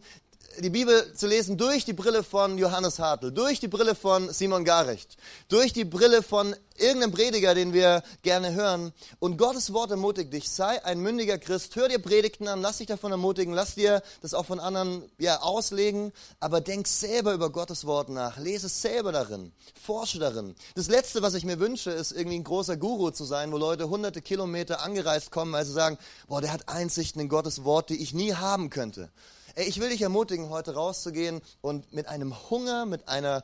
die 0.60 0.70
Bibel 0.70 1.14
zu 1.14 1.28
lesen 1.28 1.58
durch 1.58 1.86
die 1.86 1.94
Brille 1.94 2.24
von 2.24 2.58
Johannes 2.58 3.00
Hartl, 3.00 3.32
durch 3.32 3.60
die 3.60 3.68
Brille 3.68 3.96
von 3.96 4.32
Simon 4.32 4.64
Garecht, 4.64 5.18
durch 5.50 5.74
die 5.74 5.86
Brille 5.86 6.24
von 6.24 6.56
irgendeinem 6.78 7.12
Prediger, 7.12 7.56
den 7.56 7.74
wir 7.74 8.04
gerne 8.22 8.54
hören. 8.54 8.94
Und 9.20 9.38
Gottes 9.38 9.74
Wort 9.74 9.92
ermutigt 9.92 10.34
dich, 10.34 10.50
sei 10.50 10.84
ein 10.84 11.00
mündiger 11.00 11.38
Christ, 11.38 11.76
hör 11.76 11.88
dir 11.88 12.00
Predigten 12.00 12.48
an, 12.48 12.62
lass 12.62 12.78
dich 12.78 12.88
davon 12.88 13.12
ermutigen, 13.12 13.54
lass 13.54 13.76
dir 13.76 14.02
das 14.22 14.34
auch 14.34 14.46
von 14.46 14.60
anderen 14.60 15.04
ja, 15.18 15.42
auslegen, 15.42 16.12
aber 16.40 16.62
denk 16.62 16.88
selber 16.88 17.34
über 17.34 17.50
Gottes 17.50 17.86
Wort 17.86 18.10
nach, 18.10 18.38
lese 18.38 18.70
selber 18.70 19.12
darin, 19.12 19.52
forsche 19.82 20.20
darin. 20.20 20.56
Das 20.76 20.88
Letzte, 20.88 21.22
was 21.22 21.34
ich 21.34 21.46
mir 21.46 21.60
wünsche, 21.60 21.92
ist 21.92 22.12
irgendwie 22.12 22.40
ein 22.40 22.44
großer 22.44 22.78
Guru 22.78 23.12
zu 23.12 23.26
sein, 23.26 23.52
wo 23.52 23.58
Leute 23.58 23.90
hunderte 23.90 24.22
Kilometer 24.22 24.82
angereist 24.82 25.32
kommen, 25.32 25.54
weil 25.54 25.66
sie 25.66 25.74
sagen, 25.74 25.98
boah, 26.28 26.42
der 26.42 26.54
hat 26.54 26.70
Einsichten 26.70 27.22
in 27.22 27.30
Gottes 27.30 27.64
Wort, 27.64 27.90
die 27.90 28.02
ich 28.02 28.14
nie 28.14 28.34
haben 28.34 28.70
könnte. 28.70 29.10
Ey, 29.58 29.70
ich 29.70 29.80
will 29.80 29.88
dich 29.88 30.02
ermutigen, 30.02 30.50
heute 30.50 30.74
rauszugehen 30.74 31.42
und 31.62 31.94
mit 31.94 32.10
einem 32.10 32.36
Hunger, 32.50 32.86
mit 32.86 33.08
einer, 33.08 33.42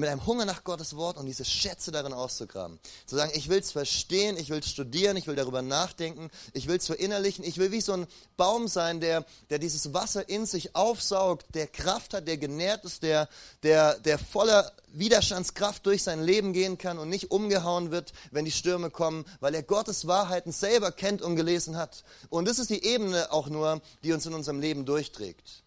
mit 0.00 0.08
einem 0.08 0.24
Hunger 0.26 0.44
nach 0.44 0.64
Gottes 0.64 0.96
Wort 0.96 1.18
und 1.18 1.26
diese 1.26 1.44
Schätze 1.44 1.92
darin 1.92 2.12
auszugraben. 2.12 2.78
Zu 3.06 3.16
sagen, 3.16 3.32
ich 3.34 3.48
will 3.48 3.58
es 3.58 3.72
verstehen, 3.72 4.36
ich 4.36 4.50
will 4.50 4.60
es 4.60 4.70
studieren, 4.70 5.16
ich 5.16 5.26
will 5.26 5.36
darüber 5.36 5.62
nachdenken, 5.62 6.30
ich 6.52 6.68
will 6.68 6.76
es 6.76 6.86
verinnerlichen, 6.86 7.44
ich 7.44 7.58
will 7.58 7.72
wie 7.72 7.80
so 7.80 7.92
ein 7.92 8.06
Baum 8.36 8.68
sein, 8.68 9.00
der, 9.00 9.24
der 9.50 9.58
dieses 9.58 9.92
Wasser 9.92 10.28
in 10.28 10.46
sich 10.46 10.74
aufsaugt, 10.74 11.54
der 11.54 11.66
Kraft 11.66 12.14
hat, 12.14 12.26
der 12.26 12.38
genährt 12.38 12.84
ist, 12.84 13.02
der, 13.02 13.28
der, 13.62 13.98
der 14.00 14.18
voller 14.18 14.72
Widerstandskraft 14.92 15.86
durch 15.86 16.02
sein 16.02 16.22
Leben 16.22 16.52
gehen 16.52 16.78
kann 16.78 16.98
und 16.98 17.08
nicht 17.08 17.30
umgehauen 17.30 17.90
wird, 17.90 18.12
wenn 18.30 18.44
die 18.44 18.50
Stürme 18.50 18.90
kommen, 18.90 19.24
weil 19.40 19.54
er 19.54 19.62
Gottes 19.62 20.06
Wahrheiten 20.06 20.52
selber 20.52 20.92
kennt 20.92 21.22
und 21.22 21.36
gelesen 21.36 21.76
hat. 21.76 22.04
Und 22.30 22.46
das 22.46 22.58
ist 22.58 22.70
die 22.70 22.84
Ebene 22.84 23.32
auch 23.32 23.48
nur, 23.48 23.80
die 24.04 24.12
uns 24.12 24.26
in 24.26 24.34
unserem 24.34 24.60
Leben 24.60 24.84
durchträgt. 24.84 25.62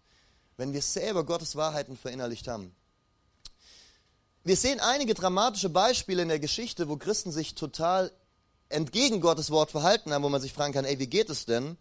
Wenn 0.58 0.74
wir 0.74 0.82
selber 0.82 1.26
Gottes 1.26 1.56
Wahrheiten 1.56 1.98
verinnerlicht 1.98 2.48
haben. 2.48 2.76
Wir 4.48 4.56
sehen 4.56 4.80
einige 4.80 5.16
dramatische 5.16 5.70
Beispiele 5.70 6.22
in 6.22 6.28
der 6.28 6.38
Geschichte, 6.38 6.88
wo 6.88 6.98
Christen 6.98 7.32
sich 7.32 7.56
total 7.56 8.12
entgegen 8.70 9.20
Gottes 9.20 9.50
Wort 9.50 9.72
verhalten 9.72 10.14
haben, 10.14 10.22
wo 10.22 10.30
man 10.30 10.40
sich 10.40 10.54
fragen 10.54 10.72
kann, 10.72 10.86
ey, 10.86 11.00
wie 11.00 11.08
geht 11.08 11.32
es 11.32 11.48
denn? 11.48 11.78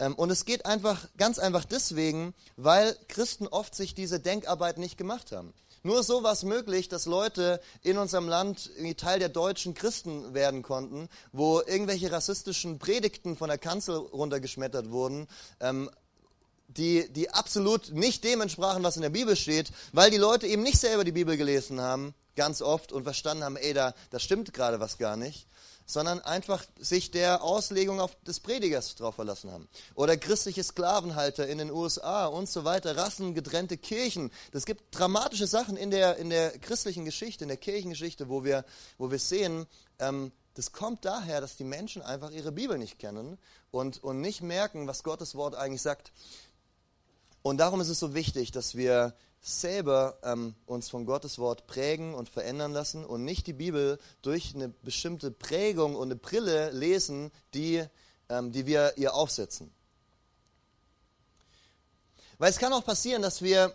Ähm, 0.00 0.16
und 0.16 0.28
es 0.30 0.44
geht 0.44 0.66
einfach, 0.66 1.06
ganz 1.16 1.38
einfach 1.38 1.64
deswegen, 1.64 2.34
weil 2.56 2.96
Christen 3.06 3.46
oft 3.46 3.76
sich 3.76 3.94
diese 3.94 4.18
Denkarbeit 4.18 4.76
nicht 4.76 4.98
gemacht 4.98 5.30
haben. 5.30 5.54
Nur 5.84 6.02
so 6.02 6.24
war 6.24 6.32
es 6.32 6.42
möglich, 6.42 6.88
dass 6.88 7.06
Leute 7.06 7.60
in 7.82 7.96
unserem 7.96 8.28
Land 8.28 8.72
Teil 8.96 9.20
der 9.20 9.28
deutschen 9.28 9.74
Christen 9.74 10.34
werden 10.34 10.62
konnten, 10.62 11.08
wo 11.30 11.60
irgendwelche 11.60 12.10
rassistischen 12.10 12.80
Predigten 12.80 13.36
von 13.36 13.50
der 13.50 13.58
Kanzel 13.58 13.94
runtergeschmettert 13.94 14.90
wurden, 14.90 15.28
ähm, 15.60 15.88
die, 16.76 17.12
die 17.12 17.30
absolut 17.30 17.92
nicht 17.92 18.24
dem 18.24 18.40
entsprachen, 18.40 18.82
was 18.82 18.96
in 18.96 19.02
der 19.02 19.10
Bibel 19.10 19.36
steht, 19.36 19.70
weil 19.92 20.10
die 20.10 20.16
Leute 20.16 20.46
eben 20.46 20.62
nicht 20.62 20.78
selber 20.78 21.04
die 21.04 21.12
Bibel 21.12 21.36
gelesen 21.36 21.80
haben, 21.80 22.14
ganz 22.36 22.62
oft, 22.62 22.92
und 22.92 23.04
verstanden 23.04 23.44
haben, 23.44 23.56
ey, 23.56 23.74
da, 23.74 23.94
da 24.10 24.18
stimmt 24.18 24.52
gerade 24.52 24.80
was 24.80 24.98
gar 24.98 25.16
nicht 25.16 25.46
sondern 25.90 26.20
einfach 26.20 26.64
sich 26.78 27.10
der 27.10 27.42
Auslegung 27.42 28.00
auf 28.00 28.16
des 28.22 28.40
Predigers 28.40 28.94
drauf 28.94 29.16
verlassen 29.16 29.50
haben. 29.50 29.68
Oder 29.94 30.16
christliche 30.16 30.62
Sklavenhalter 30.62 31.48
in 31.48 31.58
den 31.58 31.70
USA 31.70 32.26
und 32.26 32.48
so 32.48 32.64
weiter, 32.64 32.96
rassengetrennte 32.96 33.76
Kirchen. 33.76 34.30
Das 34.52 34.66
gibt 34.66 34.96
dramatische 34.96 35.46
Sachen 35.46 35.76
in 35.76 35.90
der, 35.90 36.16
in 36.16 36.30
der 36.30 36.56
christlichen 36.58 37.04
Geschichte, 37.04 37.44
in 37.44 37.48
der 37.48 37.56
Kirchengeschichte, 37.56 38.28
wo 38.28 38.44
wir, 38.44 38.64
wo 38.98 39.10
wir 39.10 39.18
sehen, 39.18 39.66
ähm, 39.98 40.32
das 40.54 40.72
kommt 40.72 41.04
daher, 41.04 41.40
dass 41.40 41.56
die 41.56 41.64
Menschen 41.64 42.02
einfach 42.02 42.32
ihre 42.32 42.52
Bibel 42.52 42.76
nicht 42.76 42.98
kennen 42.98 43.38
und, 43.70 44.02
und 44.02 44.20
nicht 44.20 44.42
merken, 44.42 44.86
was 44.86 45.04
Gottes 45.04 45.34
Wort 45.34 45.54
eigentlich 45.54 45.82
sagt. 45.82 46.12
Und 47.42 47.58
darum 47.58 47.80
ist 47.80 47.88
es 47.88 47.98
so 47.98 48.14
wichtig, 48.14 48.52
dass 48.52 48.74
wir 48.74 49.14
selber 49.40 50.18
ähm, 50.22 50.54
uns 50.66 50.90
von 50.90 51.06
Gottes 51.06 51.38
Wort 51.38 51.66
prägen 51.66 52.14
und 52.14 52.28
verändern 52.28 52.72
lassen 52.72 53.04
und 53.04 53.24
nicht 53.24 53.46
die 53.46 53.54
Bibel 53.54 53.98
durch 54.20 54.54
eine 54.54 54.68
bestimmte 54.68 55.30
Prägung 55.30 55.96
und 55.96 56.08
eine 56.08 56.16
Brille 56.16 56.70
lesen, 56.72 57.30
die, 57.54 57.82
ähm, 58.28 58.52
die 58.52 58.66
wir 58.66 58.98
ihr 58.98 59.14
aufsetzen. 59.14 59.72
Weil 62.36 62.50
es 62.50 62.58
kann 62.58 62.72
auch 62.72 62.84
passieren, 62.84 63.22
dass 63.22 63.40
wir, 63.40 63.74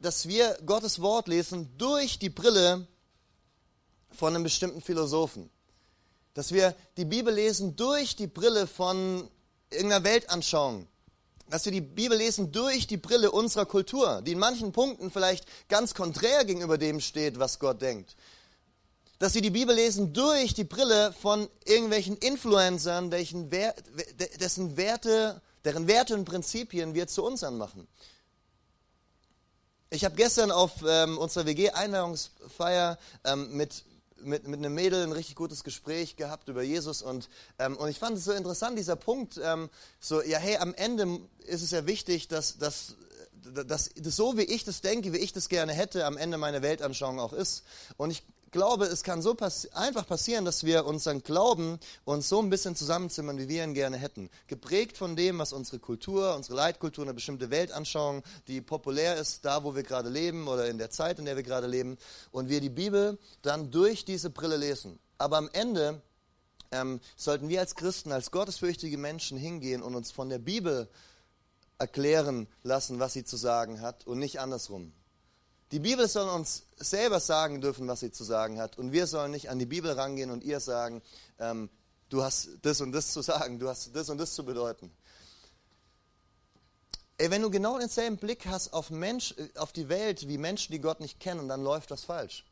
dass 0.00 0.26
wir 0.26 0.58
Gottes 0.64 1.00
Wort 1.02 1.28
lesen 1.28 1.70
durch 1.76 2.18
die 2.18 2.30
Brille 2.30 2.86
von 4.10 4.34
einem 4.34 4.44
bestimmten 4.44 4.80
Philosophen. 4.80 5.50
Dass 6.32 6.52
wir 6.52 6.74
die 6.96 7.04
Bibel 7.04 7.32
lesen 7.32 7.76
durch 7.76 8.16
die 8.16 8.26
Brille 8.26 8.66
von 8.66 9.28
irgendeiner 9.70 10.04
Weltanschauung 10.04 10.86
dass 11.52 11.66
wir 11.66 11.72
die 11.72 11.82
Bibel 11.82 12.16
lesen 12.16 12.50
durch 12.50 12.86
die 12.86 12.96
Brille 12.96 13.30
unserer 13.30 13.66
Kultur, 13.66 14.22
die 14.22 14.32
in 14.32 14.38
manchen 14.38 14.72
Punkten 14.72 15.10
vielleicht 15.10 15.44
ganz 15.68 15.92
konträr 15.92 16.46
gegenüber 16.46 16.78
dem 16.78 16.98
steht, 16.98 17.38
was 17.38 17.58
Gott 17.58 17.82
denkt. 17.82 18.16
Dass 19.18 19.34
wir 19.34 19.42
die 19.42 19.50
Bibel 19.50 19.76
lesen 19.76 20.14
durch 20.14 20.54
die 20.54 20.64
Brille 20.64 21.12
von 21.12 21.50
irgendwelchen 21.66 22.16
Influencern, 22.16 23.10
dessen 23.10 23.50
Werte, 23.50 25.42
deren 25.62 25.88
Werte 25.88 26.14
und 26.14 26.24
Prinzipien 26.24 26.94
wir 26.94 27.06
zu 27.06 27.22
uns 27.22 27.44
anmachen. 27.44 27.86
Ich 29.90 30.06
habe 30.06 30.14
gestern 30.14 30.50
auf 30.50 30.72
ähm, 30.88 31.18
unserer 31.18 31.44
WG-Einweihungsfeier 31.44 32.96
ähm, 33.24 33.54
mit 33.54 33.84
mit, 34.24 34.46
mit 34.46 34.58
einem 34.58 34.74
Mädel 34.74 35.02
ein 35.02 35.12
richtig 35.12 35.36
gutes 35.36 35.64
Gespräch 35.64 36.16
gehabt 36.16 36.48
über 36.48 36.62
Jesus 36.62 37.02
und, 37.02 37.28
ähm, 37.58 37.76
und 37.76 37.88
ich 37.88 37.98
fand 37.98 38.16
es 38.16 38.24
so 38.24 38.32
interessant, 38.32 38.78
dieser 38.78 38.96
Punkt, 38.96 39.40
ähm, 39.42 39.68
so, 40.00 40.22
ja, 40.22 40.38
hey, 40.38 40.56
am 40.56 40.74
Ende 40.74 41.20
ist 41.46 41.62
es 41.62 41.70
ja 41.70 41.86
wichtig, 41.86 42.28
dass, 42.28 42.58
dass, 42.58 42.94
dass, 43.42 43.90
dass 43.94 44.16
so 44.16 44.36
wie 44.36 44.42
ich 44.42 44.64
das 44.64 44.80
denke, 44.80 45.12
wie 45.12 45.18
ich 45.18 45.32
das 45.32 45.48
gerne 45.48 45.72
hätte, 45.72 46.06
am 46.06 46.16
Ende 46.16 46.38
meine 46.38 46.62
Weltanschauung 46.62 47.20
auch 47.20 47.32
ist. 47.32 47.64
Und 47.96 48.10
ich 48.10 48.22
glaube, 48.52 48.84
es 48.84 49.02
kann 49.02 49.20
so 49.22 49.34
passi 49.34 49.68
einfach 49.70 50.06
passieren, 50.06 50.44
dass 50.44 50.62
wir 50.64 50.86
unseren 50.86 51.22
Glauben 51.22 51.80
uns 52.04 52.28
so 52.28 52.40
ein 52.40 52.50
bisschen 52.50 52.76
zusammenzimmern, 52.76 53.38
wie 53.38 53.48
wir 53.48 53.64
ihn 53.64 53.74
gerne 53.74 53.96
hätten. 53.96 54.30
Geprägt 54.46 54.96
von 54.96 55.16
dem, 55.16 55.38
was 55.38 55.52
unsere 55.52 55.80
Kultur, 55.80 56.36
unsere 56.36 56.54
Leitkultur, 56.54 57.04
eine 57.04 57.14
bestimmte 57.14 57.50
Weltanschauung, 57.50 58.22
die 58.46 58.60
populär 58.60 59.16
ist, 59.16 59.44
da 59.44 59.64
wo 59.64 59.74
wir 59.74 59.82
gerade 59.82 60.08
leben 60.08 60.46
oder 60.46 60.68
in 60.68 60.78
der 60.78 60.90
Zeit, 60.90 61.18
in 61.18 61.24
der 61.24 61.34
wir 61.34 61.42
gerade 61.42 61.66
leben. 61.66 61.98
Und 62.30 62.48
wir 62.48 62.60
die 62.60 62.70
Bibel 62.70 63.18
dann 63.40 63.70
durch 63.72 64.04
diese 64.04 64.30
Brille 64.30 64.56
lesen. 64.56 65.00
Aber 65.18 65.38
am 65.38 65.48
Ende 65.52 66.00
ähm, 66.70 67.00
sollten 67.16 67.48
wir 67.48 67.60
als 67.60 67.74
Christen, 67.74 68.12
als 68.12 68.30
gottesfürchtige 68.30 68.98
Menschen 68.98 69.38
hingehen 69.38 69.82
und 69.82 69.94
uns 69.94 70.12
von 70.12 70.28
der 70.28 70.38
Bibel 70.38 70.88
erklären 71.78 72.46
lassen, 72.62 73.00
was 73.00 73.14
sie 73.14 73.24
zu 73.24 73.36
sagen 73.36 73.80
hat 73.80 74.06
und 74.06 74.18
nicht 74.18 74.40
andersrum. 74.40 74.92
Die 75.72 75.78
Bibel 75.78 76.06
soll 76.06 76.28
uns 76.28 76.64
selber 76.76 77.18
sagen 77.18 77.62
dürfen, 77.62 77.88
was 77.88 78.00
sie 78.00 78.12
zu 78.12 78.24
sagen 78.24 78.60
hat. 78.60 78.76
Und 78.76 78.92
wir 78.92 79.06
sollen 79.06 79.30
nicht 79.30 79.48
an 79.48 79.58
die 79.58 79.64
Bibel 79.64 79.90
rangehen 79.90 80.30
und 80.30 80.44
ihr 80.44 80.60
sagen, 80.60 81.00
ähm, 81.38 81.70
du 82.10 82.22
hast 82.22 82.50
das 82.60 82.82
und 82.82 82.92
das 82.92 83.12
zu 83.12 83.22
sagen, 83.22 83.58
du 83.58 83.70
hast 83.70 83.96
das 83.96 84.10
und 84.10 84.18
das 84.18 84.34
zu 84.34 84.44
bedeuten. 84.44 84.92
Ey, 87.16 87.30
wenn 87.30 87.40
du 87.40 87.50
genau 87.50 87.78
denselben 87.78 88.18
Blick 88.18 88.46
hast 88.46 88.74
auf, 88.74 88.90
Mensch, 88.90 89.34
auf 89.56 89.72
die 89.72 89.88
Welt 89.88 90.28
wie 90.28 90.36
Menschen, 90.36 90.72
die 90.72 90.80
Gott 90.80 91.00
nicht 91.00 91.20
kennen, 91.20 91.48
dann 91.48 91.62
läuft 91.62 91.90
das 91.90 92.04
falsch. 92.04 92.44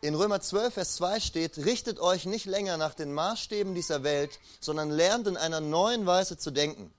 In 0.00 0.14
Römer 0.14 0.40
12, 0.40 0.72
Vers 0.72 0.96
2 0.96 1.20
steht, 1.20 1.58
richtet 1.58 2.00
euch 2.00 2.24
nicht 2.24 2.46
länger 2.46 2.78
nach 2.78 2.94
den 2.94 3.12
Maßstäben 3.12 3.74
dieser 3.74 4.02
Welt, 4.02 4.40
sondern 4.60 4.90
lernt 4.90 5.26
in 5.26 5.36
einer 5.36 5.60
neuen 5.60 6.06
Weise 6.06 6.38
zu 6.38 6.50
denken, 6.50 6.92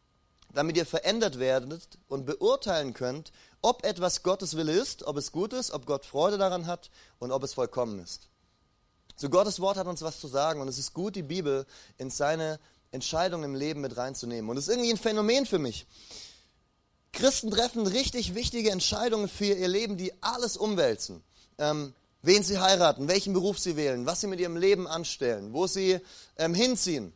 damit 0.53 0.77
ihr 0.77 0.85
verändert 0.85 1.39
werdet 1.39 1.97
und 2.07 2.25
beurteilen 2.25 2.93
könnt, 2.93 3.31
ob 3.63 3.83
etwas 3.83 4.21
Gottes 4.21 4.55
Wille 4.55 4.73
ist, 4.73 5.03
ob 5.03 5.17
es 5.17 5.31
gut 5.31 5.53
ist, 5.53 5.71
ob 5.71 5.87
Gott 5.87 6.05
Freude 6.05 6.37
daran 6.37 6.67
hat 6.67 6.91
und 7.17 7.31
ob 7.31 7.43
es 7.43 7.53
vollkommen 7.53 7.97
ist. 7.99 8.29
So 9.15 9.29
Gottes 9.29 9.59
Wort 9.59 9.77
hat 9.77 9.87
uns 9.87 10.01
was 10.01 10.19
zu 10.19 10.27
sagen 10.27 10.61
und 10.61 10.67
es 10.67 10.77
ist 10.77 10.93
gut, 10.93 11.15
die 11.15 11.23
Bibel 11.23 11.65
in 11.97 12.09
seine 12.09 12.59
Entscheidungen 12.91 13.45
im 13.45 13.55
Leben 13.55 13.81
mit 13.81 13.95
reinzunehmen. 13.97 14.49
Und 14.49 14.57
es 14.57 14.67
ist 14.67 14.73
irgendwie 14.73 14.91
ein 14.91 14.97
Phänomen 14.97 15.45
für 15.45 15.59
mich. 15.59 15.87
Christen 17.13 17.51
treffen 17.51 17.87
richtig 17.87 18.35
wichtige 18.35 18.71
Entscheidungen 18.71 19.29
für 19.29 19.45
ihr 19.45 19.67
Leben, 19.67 19.97
die 19.97 20.11
alles 20.21 20.57
umwälzen. 20.57 21.23
Ähm, 21.57 21.93
wen 22.21 22.43
sie 22.43 22.59
heiraten, 22.59 23.07
welchen 23.07 23.33
Beruf 23.33 23.59
sie 23.59 23.77
wählen, 23.77 24.05
was 24.05 24.21
sie 24.21 24.27
mit 24.27 24.39
ihrem 24.39 24.57
Leben 24.57 24.87
anstellen, 24.87 25.53
wo 25.53 25.67
sie 25.67 25.99
ähm, 26.37 26.53
hinziehen. 26.53 27.13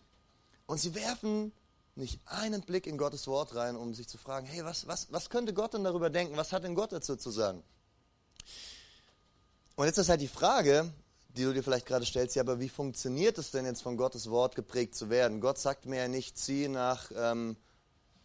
Und 0.65 0.79
sie 0.79 0.95
werfen 0.95 1.51
nicht 1.97 2.19
einen 2.25 2.61
Blick 2.61 2.87
in 2.87 2.97
Gottes 2.97 3.27
Wort 3.27 3.55
rein, 3.55 3.75
um 3.75 3.93
sich 3.93 4.07
zu 4.07 4.17
fragen, 4.17 4.45
hey, 4.45 4.63
was, 4.63 4.87
was, 4.87 5.07
was 5.11 5.29
könnte 5.29 5.53
Gott 5.53 5.73
denn 5.73 5.83
darüber 5.83 6.09
denken? 6.09 6.37
Was 6.37 6.53
hat 6.53 6.63
denn 6.63 6.75
Gott 6.75 6.91
dazu 6.91 7.15
zu 7.15 7.31
sagen? 7.31 7.63
Und 9.75 9.85
jetzt 9.85 9.97
ist 9.97 10.09
halt 10.09 10.21
die 10.21 10.27
Frage, 10.27 10.91
die 11.29 11.43
du 11.43 11.53
dir 11.53 11.63
vielleicht 11.63 11.85
gerade 11.85 12.05
stellst, 12.05 12.35
ja, 12.35 12.41
aber 12.41 12.59
wie 12.59 12.69
funktioniert 12.69 13.37
es 13.37 13.51
denn 13.51 13.65
jetzt 13.65 13.81
von 13.81 13.95
Gottes 13.95 14.29
Wort 14.29 14.55
geprägt 14.55 14.95
zu 14.95 15.09
werden? 15.09 15.39
Gott 15.39 15.59
sagt 15.59 15.85
mir 15.85 15.97
ja 15.97 16.07
nicht, 16.07 16.37
zieh 16.37 16.67
nach, 16.67 17.11
ähm, 17.15 17.55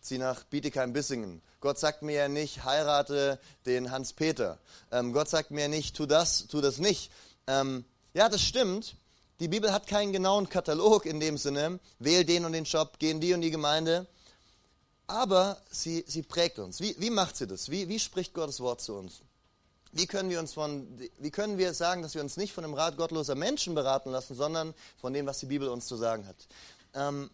zieh 0.01 0.19
nach 0.19 0.45
Bietigheim-Bissingen. 0.45 1.43
Gott 1.61 1.79
sagt 1.79 2.03
mir 2.03 2.15
ja 2.15 2.29
nicht, 2.29 2.65
heirate 2.65 3.39
den 3.67 3.91
Hans-Peter. 3.91 4.59
Ähm, 4.91 5.13
Gott 5.13 5.29
sagt 5.29 5.51
mir 5.51 5.63
ja 5.63 5.69
nicht, 5.69 5.95
tu 5.95 6.07
das, 6.07 6.47
tu 6.47 6.61
das 6.61 6.79
nicht. 6.79 7.13
Ähm, 7.47 7.85
ja, 8.15 8.29
das 8.29 8.41
stimmt. 8.43 8.97
Die 9.41 9.49
Bibel 9.49 9.73
hat 9.73 9.87
keinen 9.87 10.13
genauen 10.13 10.49
Katalog 10.49 11.07
in 11.07 11.19
dem 11.21 11.37
Sinne, 11.37 11.81
wähl 11.99 12.25
den 12.25 12.45
und 12.45 12.53
den 12.53 12.65
Job, 12.65 12.95
geh 12.99 13.11
in 13.11 13.21
die 13.21 13.35
und 13.35 13.41
die 13.41 13.51
Gemeinde. 13.51 14.07
Aber 15.07 15.61
sie, 15.71 16.05
sie 16.07 16.23
prägt 16.23 16.59
uns. 16.59 16.81
Wie, 16.81 16.95
wie 16.99 17.11
macht 17.11 17.37
sie 17.37 17.47
das? 17.47 17.71
Wie, 17.71 17.89
wie 17.89 17.99
spricht 17.99 18.35
Gottes 18.35 18.61
Wort 18.61 18.81
zu 18.81 18.95
uns? 18.95 19.23
Wie 19.93 20.07
können, 20.07 20.31
wir 20.31 20.39
uns 20.39 20.55
von, 20.55 20.87
wie 21.19 21.31
können 21.31 21.59
wir 21.59 21.75
sagen, 21.75 22.03
dass 22.03 22.15
wir 22.15 22.23
uns 22.23 22.39
nicht 22.39 22.55
von 22.55 22.63
dem 22.63 22.73
Rat 22.73 22.97
gottloser 22.97 23.35
Menschen 23.35 23.75
beraten 23.75 24.11
lassen, 24.11 24.35
sondern 24.35 24.75
von 24.99 25.13
dem, 25.13 25.27
was 25.27 25.41
die 25.41 25.47
Bibel 25.47 25.69
uns 25.69 25.87
zu 25.87 25.97
sagen 25.97 26.27
hat? 26.27 26.37
Ähm, 26.95 27.31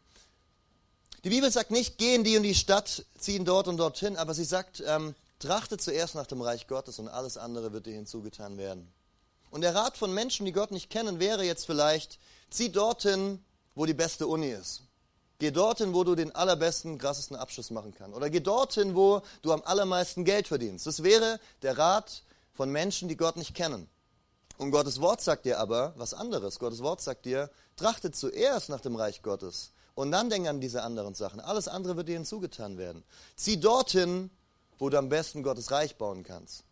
die 1.24 1.30
Bibel 1.30 1.50
sagt 1.50 1.70
nicht, 1.70 1.98
geh 1.98 2.14
in 2.14 2.24
die 2.24 2.36
und 2.36 2.42
die 2.42 2.54
Stadt, 2.54 3.04
ziehen 3.18 3.44
dort 3.44 3.68
und 3.68 3.76
dorthin, 3.76 4.16
aber 4.16 4.34
sie 4.34 4.44
sagt, 4.44 4.82
ähm, 4.86 5.14
trachte 5.38 5.78
zuerst 5.78 6.14
nach 6.14 6.26
dem 6.26 6.40
Reich 6.40 6.66
Gottes 6.66 6.98
und 6.98 7.08
alles 7.08 7.36
andere 7.36 7.72
wird 7.72 7.86
dir 7.86 7.94
hinzugetan 7.94 8.56
werden. 8.56 8.92
Und 9.50 9.62
der 9.62 9.74
Rat 9.74 9.96
von 9.96 10.12
Menschen, 10.12 10.46
die 10.46 10.52
Gott 10.52 10.70
nicht 10.70 10.90
kennen, 10.90 11.20
wäre 11.20 11.44
jetzt 11.44 11.66
vielleicht, 11.66 12.18
zieh 12.50 12.70
dorthin, 12.70 13.42
wo 13.74 13.86
die 13.86 13.94
beste 13.94 14.26
Uni 14.26 14.50
ist. 14.50 14.82
Geh 15.38 15.52
dorthin, 15.52 15.94
wo 15.94 16.02
du 16.02 16.16
den 16.16 16.34
allerbesten, 16.34 16.98
krassesten 16.98 17.36
Abschluss 17.36 17.70
machen 17.70 17.94
kannst. 17.94 18.16
Oder 18.16 18.28
geh 18.28 18.40
dorthin, 18.40 18.96
wo 18.96 19.22
du 19.42 19.52
am 19.52 19.62
allermeisten 19.64 20.24
Geld 20.24 20.48
verdienst. 20.48 20.86
Das 20.86 21.04
wäre 21.04 21.38
der 21.62 21.78
Rat 21.78 22.24
von 22.54 22.70
Menschen, 22.70 23.08
die 23.08 23.16
Gott 23.16 23.36
nicht 23.36 23.54
kennen. 23.54 23.88
Und 24.56 24.72
Gottes 24.72 25.00
Wort 25.00 25.20
sagt 25.20 25.44
dir 25.44 25.60
aber 25.60 25.92
was 25.96 26.12
anderes. 26.12 26.58
Gottes 26.58 26.82
Wort 26.82 27.00
sagt 27.00 27.24
dir, 27.24 27.50
trachte 27.76 28.10
zuerst 28.10 28.68
nach 28.68 28.80
dem 28.80 28.96
Reich 28.96 29.22
Gottes 29.22 29.70
und 29.94 30.10
dann 30.10 30.28
denk 30.28 30.48
an 30.48 30.60
diese 30.60 30.82
anderen 30.82 31.14
Sachen. 31.14 31.38
Alles 31.38 31.68
andere 31.68 31.96
wird 31.96 32.08
dir 32.08 32.16
hinzugetan 32.16 32.76
werden. 32.76 33.04
Zieh 33.36 33.60
dorthin, 33.60 34.30
wo 34.78 34.90
du 34.90 34.98
am 34.98 35.08
besten 35.08 35.44
Gottes 35.44 35.70
Reich 35.70 35.96
bauen 35.96 36.24
kannst. 36.24 36.64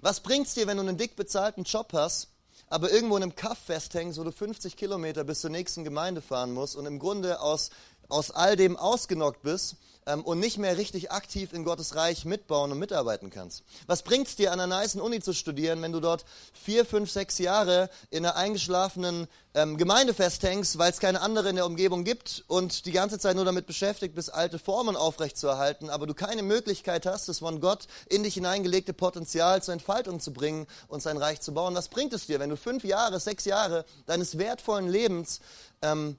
Was 0.00 0.20
bringt 0.20 0.46
es 0.46 0.54
dir, 0.54 0.66
wenn 0.66 0.76
du 0.76 0.82
einen 0.82 0.96
dick 0.96 1.16
bezahlten 1.16 1.64
Job 1.64 1.92
hast, 1.92 2.28
aber 2.68 2.90
irgendwo 2.90 3.16
in 3.16 3.22
einem 3.22 3.36
Kaff 3.36 3.58
festhängst, 3.58 4.18
wo 4.18 4.24
du 4.24 4.32
50 4.32 4.76
Kilometer 4.76 5.24
bis 5.24 5.40
zur 5.40 5.50
nächsten 5.50 5.84
Gemeinde 5.84 6.20
fahren 6.20 6.52
musst 6.52 6.76
und 6.76 6.86
im 6.86 6.98
Grunde 6.98 7.40
aus, 7.40 7.70
aus 8.08 8.30
all 8.30 8.56
dem 8.56 8.76
ausgenockt 8.76 9.42
bist 9.42 9.76
ähm, 10.06 10.22
und 10.24 10.38
nicht 10.38 10.58
mehr 10.58 10.76
richtig 10.76 11.10
aktiv 11.10 11.52
in 11.52 11.64
Gottes 11.64 11.94
Reich 11.94 12.24
mitbauen 12.24 12.72
und 12.72 12.78
mitarbeiten 12.78 13.30
kannst? 13.30 13.64
Was 13.86 14.02
bringt 14.02 14.28
es 14.28 14.36
dir, 14.36 14.52
an 14.52 14.60
einer 14.60 14.76
nice 14.76 14.96
Uni 14.96 15.20
zu 15.20 15.32
studieren, 15.32 15.82
wenn 15.82 15.92
du 15.92 16.00
dort 16.00 16.24
vier, 16.52 16.84
fünf, 16.84 17.10
sechs 17.10 17.38
Jahre 17.38 17.90
in 18.10 18.24
einer 18.24 18.36
eingeschlafenen 18.36 19.28
ähm, 19.54 19.76
Gemeinde 19.76 20.14
festhängst, 20.14 20.78
weil 20.78 20.90
es 20.90 21.00
keine 21.00 21.22
andere 21.22 21.48
in 21.48 21.56
der 21.56 21.66
Umgebung 21.66 22.04
gibt 22.04 22.44
und 22.46 22.84
die 22.86 22.92
ganze 22.92 23.18
Zeit 23.18 23.36
nur 23.36 23.44
damit 23.44 23.66
beschäftigt 23.66 24.14
bist, 24.14 24.32
alte 24.32 24.58
Formen 24.58 24.96
aufrechtzuerhalten, 24.96 25.90
aber 25.90 26.06
du 26.06 26.14
keine 26.14 26.42
Möglichkeit 26.42 27.06
hast, 27.06 27.28
das 27.28 27.38
von 27.38 27.60
Gott 27.60 27.86
in 28.08 28.22
dich 28.22 28.34
hineingelegte 28.34 28.92
Potenzial 28.92 29.62
zur 29.62 29.72
Entfaltung 29.72 30.20
zu 30.20 30.32
bringen 30.32 30.66
und 30.88 31.02
sein 31.02 31.16
Reich 31.16 31.40
zu 31.40 31.52
bauen? 31.52 31.74
Was 31.74 31.88
bringt 31.88 32.12
es 32.12 32.26
dir, 32.26 32.38
wenn 32.38 32.50
du 32.50 32.56
fünf 32.56 32.84
Jahre, 32.84 33.18
sechs 33.18 33.44
Jahre 33.44 33.84
deines 34.06 34.38
wertvollen 34.38 34.88
Lebens 34.88 35.40
ähm, 35.82 36.16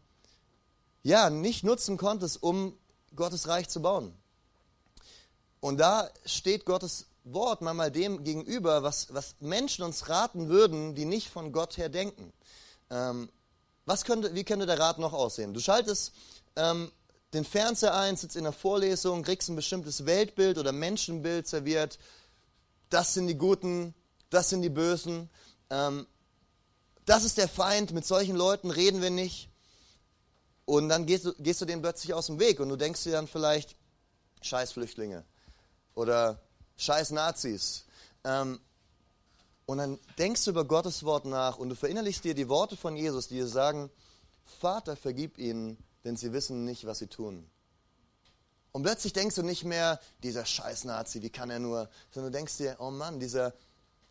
ja, 1.03 1.29
nicht 1.29 1.63
nutzen 1.63 1.97
konntest, 1.97 2.41
um 2.43 2.77
Gottes 3.17 3.47
Reich 3.47 3.67
zu 3.67 3.81
bauen. 3.81 4.13
Und 5.59 5.77
da 5.77 6.09
steht 6.25 6.65
Gottes 6.65 7.07
Wort 7.25 7.61
manchmal 7.61 7.91
dem 7.91 8.23
gegenüber, 8.23 8.83
was, 8.83 9.13
was 9.13 9.35
Menschen 9.39 9.83
uns 9.83 10.07
raten 10.07 10.47
würden, 10.47 10.95
die 10.95 11.05
nicht 11.05 11.29
von 11.29 11.51
Gott 11.51 11.77
her 11.77 11.89
denken. 11.89 12.31
Ähm, 12.89 13.29
was 13.85 14.05
könnte, 14.05 14.33
wie 14.35 14.43
könnte 14.43 14.65
der 14.65 14.79
Rat 14.79 14.99
noch 14.99 15.13
aussehen? 15.13 15.53
Du 15.53 15.59
schaltest 15.59 16.13
ähm, 16.55 16.91
den 17.33 17.43
Fernseher 17.43 17.95
ein, 17.95 18.15
sitzt 18.15 18.35
in 18.35 18.43
der 18.43 18.53
Vorlesung, 18.53 19.23
kriegst 19.23 19.49
ein 19.49 19.55
bestimmtes 19.55 20.05
Weltbild 20.05 20.57
oder 20.57 20.71
Menschenbild 20.71 21.47
serviert. 21.47 21.99
Das 22.89 23.13
sind 23.13 23.27
die 23.27 23.35
Guten, 23.35 23.93
das 24.29 24.49
sind 24.49 24.61
die 24.61 24.69
Bösen. 24.69 25.29
Ähm, 25.69 26.07
das 27.05 27.23
ist 27.23 27.37
der 27.37 27.47
Feind, 27.47 27.91
mit 27.93 28.05
solchen 28.05 28.35
Leuten 28.35 28.71
reden 28.71 29.01
wir 29.01 29.09
nicht. 29.09 29.49
Und 30.67 30.89
dann 30.89 31.05
gehst 31.05 31.23
du, 31.23 31.33
gehst 31.39 31.61
du 31.61 31.65
denen 31.65 31.81
plötzlich 31.81 32.13
aus 32.13 32.25
dem 32.25 32.41
Weg 32.41 32.59
und 32.59 32.67
du 32.67 32.75
denkst 32.75 33.01
dir 33.03 33.13
dann 33.13 33.27
vielleicht, 33.27 33.77
scheiß 34.41 34.73
Flüchtlinge. 34.73 35.23
oder 35.95 36.41
scheiß 36.75 37.11
Nazis. 37.11 37.85
Ähm, 38.25 38.59
und 39.65 39.77
dann 39.77 39.97
denkst 40.19 40.43
du 40.43 40.51
über 40.51 40.65
Gottes 40.65 41.03
Wort 41.03 41.23
nach 41.23 41.57
und 41.57 41.69
du 41.69 41.75
verinnerlichst 41.75 42.25
dir 42.25 42.35
die 42.35 42.49
Worte 42.49 42.75
von 42.75 42.97
Jesus, 42.97 43.29
die 43.29 43.35
dir 43.35 43.47
sagen, 43.47 43.89
Vater, 44.43 44.97
vergib 44.97 45.37
ihnen, 45.37 45.77
denn 46.03 46.17
sie 46.17 46.33
wissen 46.33 46.65
nicht, 46.65 46.85
was 46.85 46.99
sie 46.99 47.07
tun. 47.07 47.49
Und 48.73 48.83
plötzlich 48.83 49.13
denkst 49.13 49.35
du 49.35 49.43
nicht 49.43 49.63
mehr, 49.63 50.01
dieser 50.21 50.45
scheiß 50.45 50.83
Nazi, 50.83 51.21
wie 51.21 51.29
kann 51.29 51.49
er 51.49 51.59
nur, 51.59 51.89
sondern 52.11 52.33
du 52.33 52.37
denkst 52.37 52.57
dir, 52.57 52.75
oh 52.79 52.91
Mann, 52.91 53.21
dieser, 53.21 53.53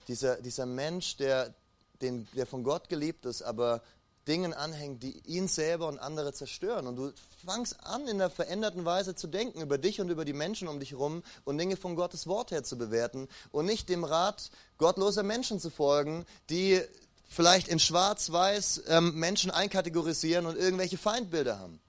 dieser, 0.08 0.40
dieser 0.40 0.64
Mensch, 0.64 1.18
der, 1.18 1.54
den, 2.00 2.26
der 2.34 2.46
von 2.46 2.64
Gott 2.64 2.88
geliebt 2.88 3.26
ist, 3.26 3.42
aber 3.42 3.82
Dingen 4.28 4.52
anhängt, 4.52 5.02
die 5.02 5.20
ihn 5.26 5.48
selber 5.48 5.88
und 5.88 5.98
andere 5.98 6.32
zerstören. 6.32 6.86
Und 6.86 6.96
du 6.96 7.12
fangst 7.44 7.76
an, 7.84 8.02
in 8.08 8.20
einer 8.20 8.30
veränderten 8.30 8.84
Weise 8.84 9.14
zu 9.14 9.26
denken 9.26 9.60
über 9.60 9.78
dich 9.78 10.00
und 10.00 10.08
über 10.08 10.24
die 10.24 10.32
Menschen 10.32 10.68
um 10.68 10.80
dich 10.80 10.92
herum 10.92 11.22
und 11.44 11.58
Dinge 11.58 11.76
von 11.76 11.96
Gottes 11.96 12.26
Wort 12.26 12.50
her 12.50 12.64
zu 12.64 12.76
bewerten 12.76 13.28
und 13.52 13.66
nicht 13.66 13.88
dem 13.88 14.04
Rat 14.04 14.50
gottloser 14.78 15.22
Menschen 15.22 15.60
zu 15.60 15.70
folgen, 15.70 16.26
die 16.50 16.82
vielleicht 17.28 17.68
in 17.68 17.78
Schwarz-Weiß 17.78 18.84
ähm, 18.88 19.14
Menschen 19.14 19.50
einkategorisieren 19.50 20.46
und 20.46 20.56
irgendwelche 20.56 20.98
Feindbilder 20.98 21.58
haben. 21.58 21.80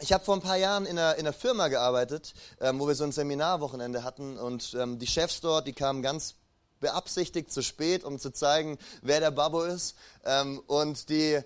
Ich 0.00 0.12
habe 0.12 0.24
vor 0.24 0.36
ein 0.36 0.42
paar 0.42 0.56
Jahren 0.56 0.86
in 0.86 0.98
einer, 0.98 1.16
in 1.16 1.20
einer 1.20 1.32
Firma 1.32 1.68
gearbeitet, 1.68 2.34
ähm, 2.60 2.78
wo 2.78 2.86
wir 2.86 2.94
so 2.94 3.04
ein 3.04 3.12
Seminarwochenende 3.12 4.04
hatten 4.04 4.38
und 4.38 4.74
ähm, 4.78 4.98
die 4.98 5.08
Chefs 5.08 5.40
dort, 5.40 5.66
die 5.66 5.72
kamen 5.72 6.02
ganz 6.02 6.34
beabsichtigt 6.80 7.52
zu 7.52 7.62
spät, 7.62 8.04
um 8.04 8.18
zu 8.18 8.30
zeigen, 8.30 8.78
wer 9.02 9.20
der 9.20 9.30
Babbo 9.30 9.64
ist. 9.64 9.96
Ähm, 10.24 10.60
und 10.66 11.08
die 11.08 11.40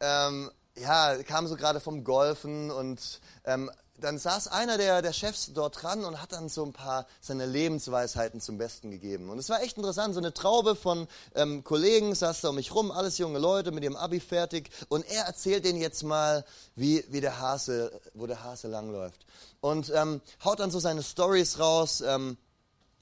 ähm, 0.00 0.50
ja, 0.76 1.22
kamen 1.22 1.48
so 1.48 1.56
gerade 1.56 1.80
vom 1.80 2.04
Golfen 2.04 2.70
und 2.70 3.20
ähm, 3.44 3.70
dann 4.00 4.18
saß 4.18 4.48
einer 4.48 4.78
der, 4.78 5.02
der 5.02 5.12
Chefs 5.12 5.50
dort 5.52 5.82
dran 5.82 6.04
und 6.04 6.22
hat 6.22 6.32
dann 6.32 6.48
so 6.48 6.64
ein 6.64 6.72
paar 6.72 7.06
seine 7.20 7.46
Lebensweisheiten 7.46 8.40
zum 8.40 8.58
Besten 8.58 8.90
gegeben. 8.90 9.28
Und 9.28 9.38
es 9.38 9.48
war 9.48 9.62
echt 9.62 9.76
interessant, 9.76 10.14
so 10.14 10.20
eine 10.20 10.32
Traube 10.32 10.76
von 10.76 11.08
ähm, 11.34 11.64
Kollegen 11.64 12.14
saß 12.14 12.40
da 12.40 12.50
um 12.50 12.54
mich 12.54 12.74
rum, 12.74 12.90
alles 12.90 13.18
junge 13.18 13.38
Leute 13.38 13.72
mit 13.72 13.82
ihrem 13.82 13.96
Abi 13.96 14.20
fertig. 14.20 14.70
Und 14.88 15.04
er 15.10 15.24
erzählt 15.24 15.64
denen 15.64 15.80
jetzt 15.80 16.02
mal, 16.04 16.44
wie, 16.76 17.04
wie 17.08 17.20
der 17.20 17.40
Hase, 17.40 18.00
wo 18.14 18.26
der 18.26 18.44
Hase 18.44 18.68
langläuft. 18.68 19.26
Und 19.60 19.90
ähm, 19.94 20.20
haut 20.44 20.60
dann 20.60 20.70
so 20.70 20.78
seine 20.78 21.02
Stories 21.02 21.58
raus, 21.58 22.00
ähm, 22.00 22.36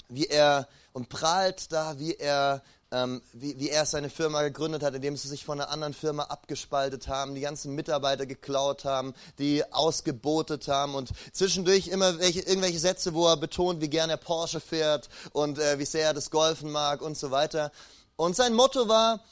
wie 0.09 0.27
er 0.27 0.67
und 0.97 1.11
prahlt 1.11 1.73
da, 1.73 1.99
wie 1.99 2.15
er, 2.15 2.63
ähm, 2.91 3.21
wie, 3.35 3.59
wie 3.59 3.69
er 3.69 3.85
seine 3.85 4.09
Firma 4.09 4.43
gegründet 4.43 4.83
hat, 4.83 4.95
indem 4.95 5.15
sie 5.15 5.29
sich 5.29 5.45
von 5.45 5.61
einer 5.61 5.69
anderen 5.69 5.93
Firma 5.93 6.23
abgespaltet 6.23 7.07
haben, 7.07 7.35
die 7.35 7.43
ganzen 7.43 7.75
Mitarbeiter 7.75 8.25
geklaut 8.25 8.87
haben, 8.87 9.13
die 9.39 9.63
ausgebotet 9.75 10.69
haben 10.69 10.95
und 10.95 11.11
zwischendurch 11.35 11.89
immer 11.89 12.19
welche, 12.19 12.41
irgendwelche 12.41 12.79
Sätze, 12.79 13.13
wo 13.13 13.29
er 13.29 13.37
betont, 13.37 13.83
wie 13.83 13.91
gern 13.91 14.09
er 14.09 14.17
Porsche 14.17 14.59
fährt 14.59 15.11
und 15.33 15.59
äh, 15.59 15.79
wie 15.79 15.85
sehr 15.85 16.07
er 16.07 16.15
das 16.15 16.31
Golfen 16.31 16.71
mag 16.71 17.03
und 17.03 17.19
so 17.19 17.31
weiter. 17.31 17.73
Und 18.17 18.35
sein 18.35 18.55
Motto 18.55 18.89
war, 18.89 19.23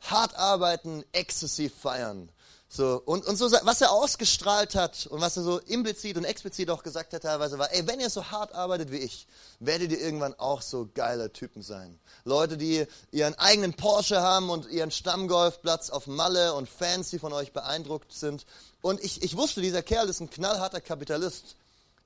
hart 0.00 0.34
arbeiten, 0.34 1.04
exzessiv 1.12 1.72
feiern. 1.76 2.28
So, 2.70 3.00
und, 3.06 3.24
und 3.26 3.36
so, 3.36 3.50
was 3.50 3.80
er 3.80 3.90
ausgestrahlt 3.90 4.74
hat 4.74 5.06
und 5.06 5.22
was 5.22 5.38
er 5.38 5.42
so 5.42 5.58
implizit 5.58 6.18
und 6.18 6.24
explizit 6.24 6.68
auch 6.68 6.82
gesagt 6.82 7.14
hat 7.14 7.22
teilweise 7.22 7.58
war, 7.58 7.72
ey, 7.72 7.86
wenn 7.86 7.98
ihr 7.98 8.10
so 8.10 8.26
hart 8.26 8.54
arbeitet 8.54 8.92
wie 8.92 8.98
ich, 8.98 9.26
werdet 9.58 9.90
ihr 9.90 10.00
irgendwann 10.00 10.34
auch 10.34 10.60
so 10.60 10.86
geile 10.94 11.32
Typen 11.32 11.62
sein. 11.62 11.98
Leute, 12.24 12.58
die 12.58 12.86
ihren 13.10 13.34
eigenen 13.36 13.72
Porsche 13.72 14.20
haben 14.20 14.50
und 14.50 14.68
ihren 14.68 14.90
Stammgolfplatz 14.90 15.88
auf 15.88 16.06
Malle 16.06 16.52
und 16.52 16.68
Fans, 16.68 17.08
die 17.08 17.18
von 17.18 17.32
euch 17.32 17.54
beeindruckt 17.54 18.12
sind. 18.12 18.44
Und 18.82 19.02
ich, 19.02 19.22
ich 19.22 19.34
wusste, 19.34 19.62
dieser 19.62 19.82
Kerl 19.82 20.06
ist 20.10 20.20
ein 20.20 20.28
knallharter 20.28 20.82
Kapitalist. 20.82 21.56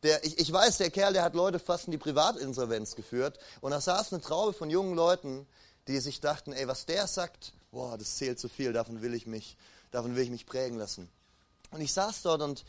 Der, 0.05 0.25
ich, 0.25 0.39
ich 0.39 0.53
weiß, 0.53 0.79
der 0.79 0.91
Kerl, 0.91 1.13
der 1.13 1.25
hat 1.25 1.35
Leute 1.35 1.59
fast 1.59 1.87
in 1.87 1.91
die 1.91 1.99
Privatinsolvenz 1.99 2.95
geführt. 2.95 3.37
Und 3.61 3.73
da 3.73 3.81
saß 3.81 4.13
eine 4.13 4.23
Traube 4.23 4.53
von 4.53 4.71
jungen 4.71 4.95
Leuten, 4.95 5.45
die 5.89 5.99
sich 5.99 6.21
dachten, 6.21 6.53
ey, 6.53 6.69
was 6.69 6.87
der 6.87 7.09
sagt, 7.09 7.53
boah, 7.73 7.99
das 7.99 8.17
zählt 8.17 8.39
zu 8.39 8.49
viel, 8.49 8.73
davon 8.73 9.03
will 9.03 9.15
ich 9.15 9.27
mich 9.27 9.57
davon 9.93 10.17
will 10.17 10.25
ich 10.25 10.31
mich 10.31 10.47
prägen 10.47 10.79
lassen. 10.79 11.09
Und 11.71 11.81
ich 11.81 11.93
saß 11.93 12.23
dort 12.23 12.43
und 12.43 12.65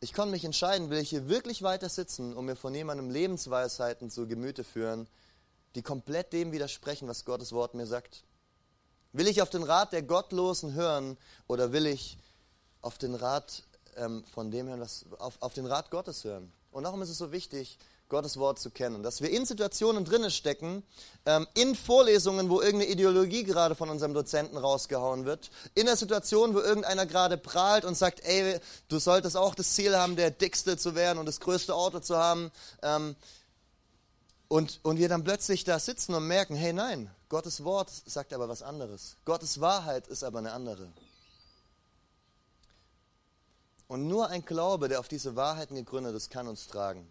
ich 0.00 0.12
konnte 0.12 0.32
mich 0.32 0.44
entscheiden, 0.44 0.90
will 0.90 0.98
ich 0.98 1.10
hier 1.10 1.28
wirklich 1.28 1.62
weiter 1.62 1.88
sitzen 1.88 2.36
und 2.36 2.44
mir 2.44 2.56
von 2.56 2.74
jemandem 2.74 3.10
Lebensweisheiten 3.10 4.10
zu 4.10 4.28
Gemüte 4.28 4.62
führen, 4.62 5.08
die 5.74 5.82
komplett 5.82 6.32
dem 6.32 6.52
widersprechen, 6.52 7.08
was 7.08 7.24
Gottes 7.24 7.52
Wort 7.52 7.74
mir 7.74 7.86
sagt. 7.86 8.22
Will 9.12 9.26
ich 9.26 9.42
auf 9.42 9.50
den 9.50 9.62
Rat 9.62 9.92
der 9.92 10.02
Gottlosen 10.02 10.74
hören 10.74 11.16
oder 11.46 11.72
will 11.72 11.86
ich 11.86 12.18
auf 12.80 12.98
den 12.98 13.14
Rat 13.14 13.64
ähm, 13.98 14.24
von 14.32 14.50
dem 14.50 14.68
hören, 14.68 14.80
was, 14.80 15.04
auf, 15.18 15.34
auf 15.40 15.54
den 15.54 15.66
Rat 15.66 15.90
Gottes 15.90 16.24
hören? 16.24 16.52
Und 16.70 16.84
darum 16.84 17.02
ist 17.02 17.08
es 17.08 17.18
so 17.18 17.32
wichtig, 17.32 17.78
Gottes 18.08 18.38
Wort 18.38 18.58
zu 18.58 18.70
kennen. 18.70 19.02
Dass 19.02 19.20
wir 19.20 19.30
in 19.30 19.44
Situationen 19.44 20.04
drinne 20.04 20.30
stecken, 20.30 20.82
ähm, 21.26 21.46
in 21.54 21.74
Vorlesungen, 21.74 22.48
wo 22.48 22.60
irgendeine 22.60 22.90
Ideologie 22.90 23.44
gerade 23.44 23.74
von 23.74 23.90
unserem 23.90 24.14
Dozenten 24.14 24.56
rausgehauen 24.56 25.24
wird, 25.24 25.50
in 25.74 25.86
der 25.86 25.96
Situation, 25.96 26.54
wo 26.54 26.60
irgendeiner 26.60 27.06
gerade 27.06 27.36
prahlt 27.36 27.84
und 27.84 27.96
sagt, 27.96 28.20
ey, 28.24 28.58
du 28.88 28.98
solltest 28.98 29.36
auch 29.36 29.54
das 29.54 29.74
Ziel 29.74 29.96
haben, 29.96 30.16
der 30.16 30.30
Dickste 30.30 30.76
zu 30.76 30.94
werden 30.94 31.18
und 31.18 31.26
das 31.26 31.40
größte 31.40 31.74
Auto 31.74 32.00
zu 32.00 32.16
haben. 32.16 32.50
Ähm, 32.82 33.14
und, 34.48 34.80
und 34.82 34.98
wir 34.98 35.10
dann 35.10 35.24
plötzlich 35.24 35.64
da 35.64 35.78
sitzen 35.78 36.14
und 36.14 36.26
merken, 36.26 36.56
hey 36.56 36.72
nein, 36.72 37.10
Gottes 37.28 37.62
Wort 37.64 37.90
sagt 38.06 38.32
aber 38.32 38.48
was 38.48 38.62
anderes. 38.62 39.16
Gottes 39.26 39.60
Wahrheit 39.60 40.06
ist 40.06 40.24
aber 40.24 40.38
eine 40.38 40.52
andere. 40.52 40.88
Und 43.88 44.06
nur 44.06 44.28
ein 44.28 44.44
Glaube, 44.44 44.88
der 44.88 45.00
auf 45.00 45.08
diese 45.08 45.34
Wahrheiten 45.34 45.74
gegründet 45.74 46.14
ist, 46.14 46.30
kann 46.30 46.46
uns 46.46 46.66
tragen. 46.66 47.08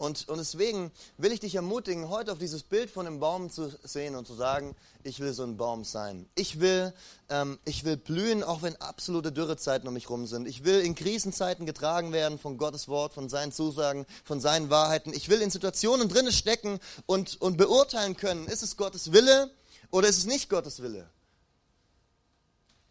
Und, 0.00 0.30
und 0.30 0.38
deswegen 0.38 0.90
will 1.18 1.30
ich 1.30 1.40
dich 1.40 1.54
ermutigen, 1.54 2.08
heute 2.08 2.32
auf 2.32 2.38
dieses 2.38 2.62
Bild 2.62 2.90
von 2.90 3.06
einem 3.06 3.20
Baum 3.20 3.50
zu 3.50 3.70
sehen 3.84 4.16
und 4.16 4.26
zu 4.26 4.32
sagen, 4.32 4.74
ich 5.04 5.20
will 5.20 5.34
so 5.34 5.42
ein 5.42 5.58
Baum 5.58 5.84
sein. 5.84 6.26
Ich 6.34 6.58
will, 6.58 6.94
ähm, 7.28 7.58
ich 7.66 7.84
will 7.84 7.98
blühen, 7.98 8.42
auch 8.42 8.62
wenn 8.62 8.74
absolute 8.76 9.30
Dürrezeiten 9.30 9.86
um 9.86 9.92
mich 9.92 10.08
rum 10.08 10.26
sind. 10.26 10.48
Ich 10.48 10.64
will 10.64 10.80
in 10.80 10.94
Krisenzeiten 10.94 11.66
getragen 11.66 12.12
werden 12.12 12.38
von 12.38 12.56
Gottes 12.56 12.88
Wort, 12.88 13.12
von 13.12 13.28
seinen 13.28 13.52
Zusagen, 13.52 14.06
von 14.24 14.40
seinen 14.40 14.70
Wahrheiten. 14.70 15.12
Ich 15.12 15.28
will 15.28 15.42
in 15.42 15.50
Situationen 15.50 16.08
drinnen 16.08 16.32
stecken 16.32 16.80
und, 17.04 17.38
und 17.42 17.58
beurteilen 17.58 18.16
können, 18.16 18.46
ist 18.46 18.62
es 18.62 18.78
Gottes 18.78 19.12
Wille 19.12 19.50
oder 19.90 20.08
ist 20.08 20.16
es 20.16 20.24
nicht 20.24 20.48
Gottes 20.48 20.80
Wille? 20.80 21.10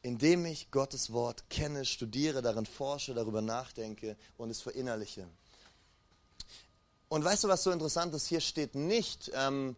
Indem 0.01 0.45
ich 0.45 0.71
Gottes 0.71 1.11
Wort 1.11 1.49
kenne, 1.49 1.85
studiere, 1.85 2.41
darin 2.41 2.65
forsche, 2.65 3.13
darüber 3.13 3.41
nachdenke 3.41 4.15
und 4.37 4.49
es 4.49 4.61
verinnerliche. 4.61 5.27
Und 7.09 7.25
weißt 7.25 7.43
du, 7.43 7.47
was 7.47 7.63
so 7.63 7.71
interessant 7.71 8.13
ist? 8.13 8.27
Hier 8.27 8.39
steht 8.39 8.75
nicht, 8.75 9.31
ähm, 9.33 9.75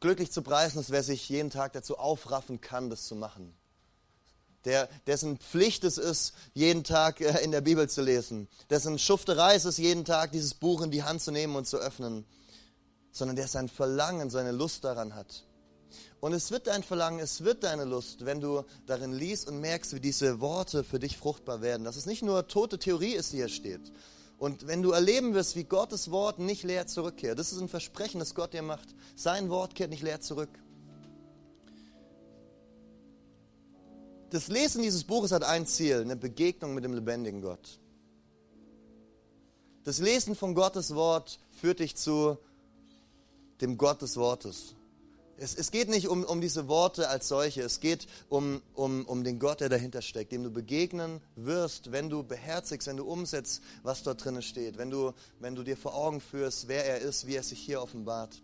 glücklich 0.00 0.30
zu 0.30 0.42
preisen 0.42 0.78
ist, 0.78 0.90
wer 0.90 1.02
sich 1.02 1.28
jeden 1.28 1.50
Tag 1.50 1.72
dazu 1.72 1.96
aufraffen 1.96 2.60
kann, 2.60 2.90
das 2.90 3.06
zu 3.06 3.16
machen. 3.16 3.54
Der, 4.66 4.88
dessen 5.06 5.38
Pflicht 5.38 5.84
es 5.84 5.98
ist, 5.98 6.34
jeden 6.52 6.84
Tag 6.84 7.20
äh, 7.20 7.42
in 7.42 7.50
der 7.50 7.62
Bibel 7.62 7.88
zu 7.88 8.02
lesen. 8.02 8.48
Dessen 8.70 8.98
Schufterei 8.98 9.54
es 9.54 9.64
ist, 9.64 9.78
jeden 9.78 10.04
Tag 10.04 10.32
dieses 10.32 10.54
Buch 10.54 10.82
in 10.82 10.90
die 10.90 11.02
Hand 11.02 11.22
zu 11.22 11.32
nehmen 11.32 11.56
und 11.56 11.66
zu 11.66 11.78
öffnen. 11.78 12.26
Sondern 13.12 13.36
der 13.36 13.48
sein 13.48 13.68
Verlangen, 13.68 14.30
seine 14.30 14.52
Lust 14.52 14.84
daran 14.84 15.14
hat. 15.14 15.44
Und 16.24 16.32
es 16.32 16.50
wird 16.50 16.68
dein 16.68 16.82
Verlangen, 16.82 17.20
es 17.20 17.44
wird 17.44 17.64
deine 17.64 17.84
Lust, 17.84 18.24
wenn 18.24 18.40
du 18.40 18.64
darin 18.86 19.12
liest 19.12 19.46
und 19.46 19.60
merkst, 19.60 19.94
wie 19.94 20.00
diese 20.00 20.40
Worte 20.40 20.82
für 20.82 20.98
dich 20.98 21.18
fruchtbar 21.18 21.60
werden. 21.60 21.84
Dass 21.84 21.96
es 21.96 22.06
nicht 22.06 22.22
nur 22.22 22.48
tote 22.48 22.78
Theorie 22.78 23.12
ist, 23.12 23.34
die 23.34 23.36
hier 23.36 23.50
steht, 23.50 23.92
und 24.38 24.66
wenn 24.66 24.80
du 24.80 24.92
erleben 24.92 25.34
wirst, 25.34 25.54
wie 25.54 25.64
Gottes 25.64 26.10
Wort 26.10 26.38
nicht 26.38 26.62
leer 26.62 26.86
zurückkehrt, 26.86 27.38
das 27.38 27.52
ist 27.52 27.60
ein 27.60 27.68
Versprechen, 27.68 28.20
das 28.20 28.34
Gott 28.34 28.54
dir 28.54 28.62
macht. 28.62 28.88
Sein 29.14 29.50
Wort 29.50 29.74
kehrt 29.74 29.90
nicht 29.90 30.02
leer 30.02 30.22
zurück. 30.22 30.48
Das 34.30 34.48
Lesen 34.48 34.80
dieses 34.80 35.04
Buches 35.04 35.30
hat 35.30 35.44
ein 35.44 35.66
Ziel, 35.66 36.00
eine 36.00 36.16
Begegnung 36.16 36.72
mit 36.72 36.84
dem 36.84 36.94
lebendigen 36.94 37.42
Gott. 37.42 37.80
Das 39.84 39.98
Lesen 39.98 40.34
von 40.34 40.54
Gottes 40.54 40.94
Wort 40.94 41.38
führt 41.50 41.80
dich 41.80 41.96
zu 41.96 42.38
dem 43.60 43.76
Gott 43.76 44.00
des 44.00 44.16
Wortes. 44.16 44.74
Es, 45.36 45.54
es 45.54 45.70
geht 45.70 45.88
nicht 45.88 46.08
um, 46.08 46.22
um 46.24 46.40
diese 46.40 46.68
Worte 46.68 47.08
als 47.08 47.28
solche, 47.28 47.62
es 47.62 47.80
geht 47.80 48.06
um, 48.28 48.62
um, 48.74 49.04
um 49.04 49.24
den 49.24 49.38
Gott, 49.38 49.60
der 49.60 49.68
dahinter 49.68 50.00
steckt, 50.00 50.32
dem 50.32 50.44
du 50.44 50.50
begegnen 50.50 51.20
wirst, 51.34 51.90
wenn 51.90 52.08
du 52.08 52.22
beherzigst, 52.22 52.86
wenn 52.86 52.96
du 52.96 53.04
umsetzt, 53.04 53.62
was 53.82 54.02
dort 54.02 54.24
drin 54.24 54.40
steht, 54.42 54.78
wenn 54.78 54.90
du, 54.90 55.12
wenn 55.40 55.54
du 55.54 55.64
dir 55.64 55.76
vor 55.76 55.94
Augen 55.94 56.20
führst, 56.20 56.68
wer 56.68 56.84
er 56.84 56.98
ist, 56.98 57.26
wie 57.26 57.34
er 57.34 57.42
sich 57.42 57.58
hier 57.58 57.82
offenbart. 57.82 58.42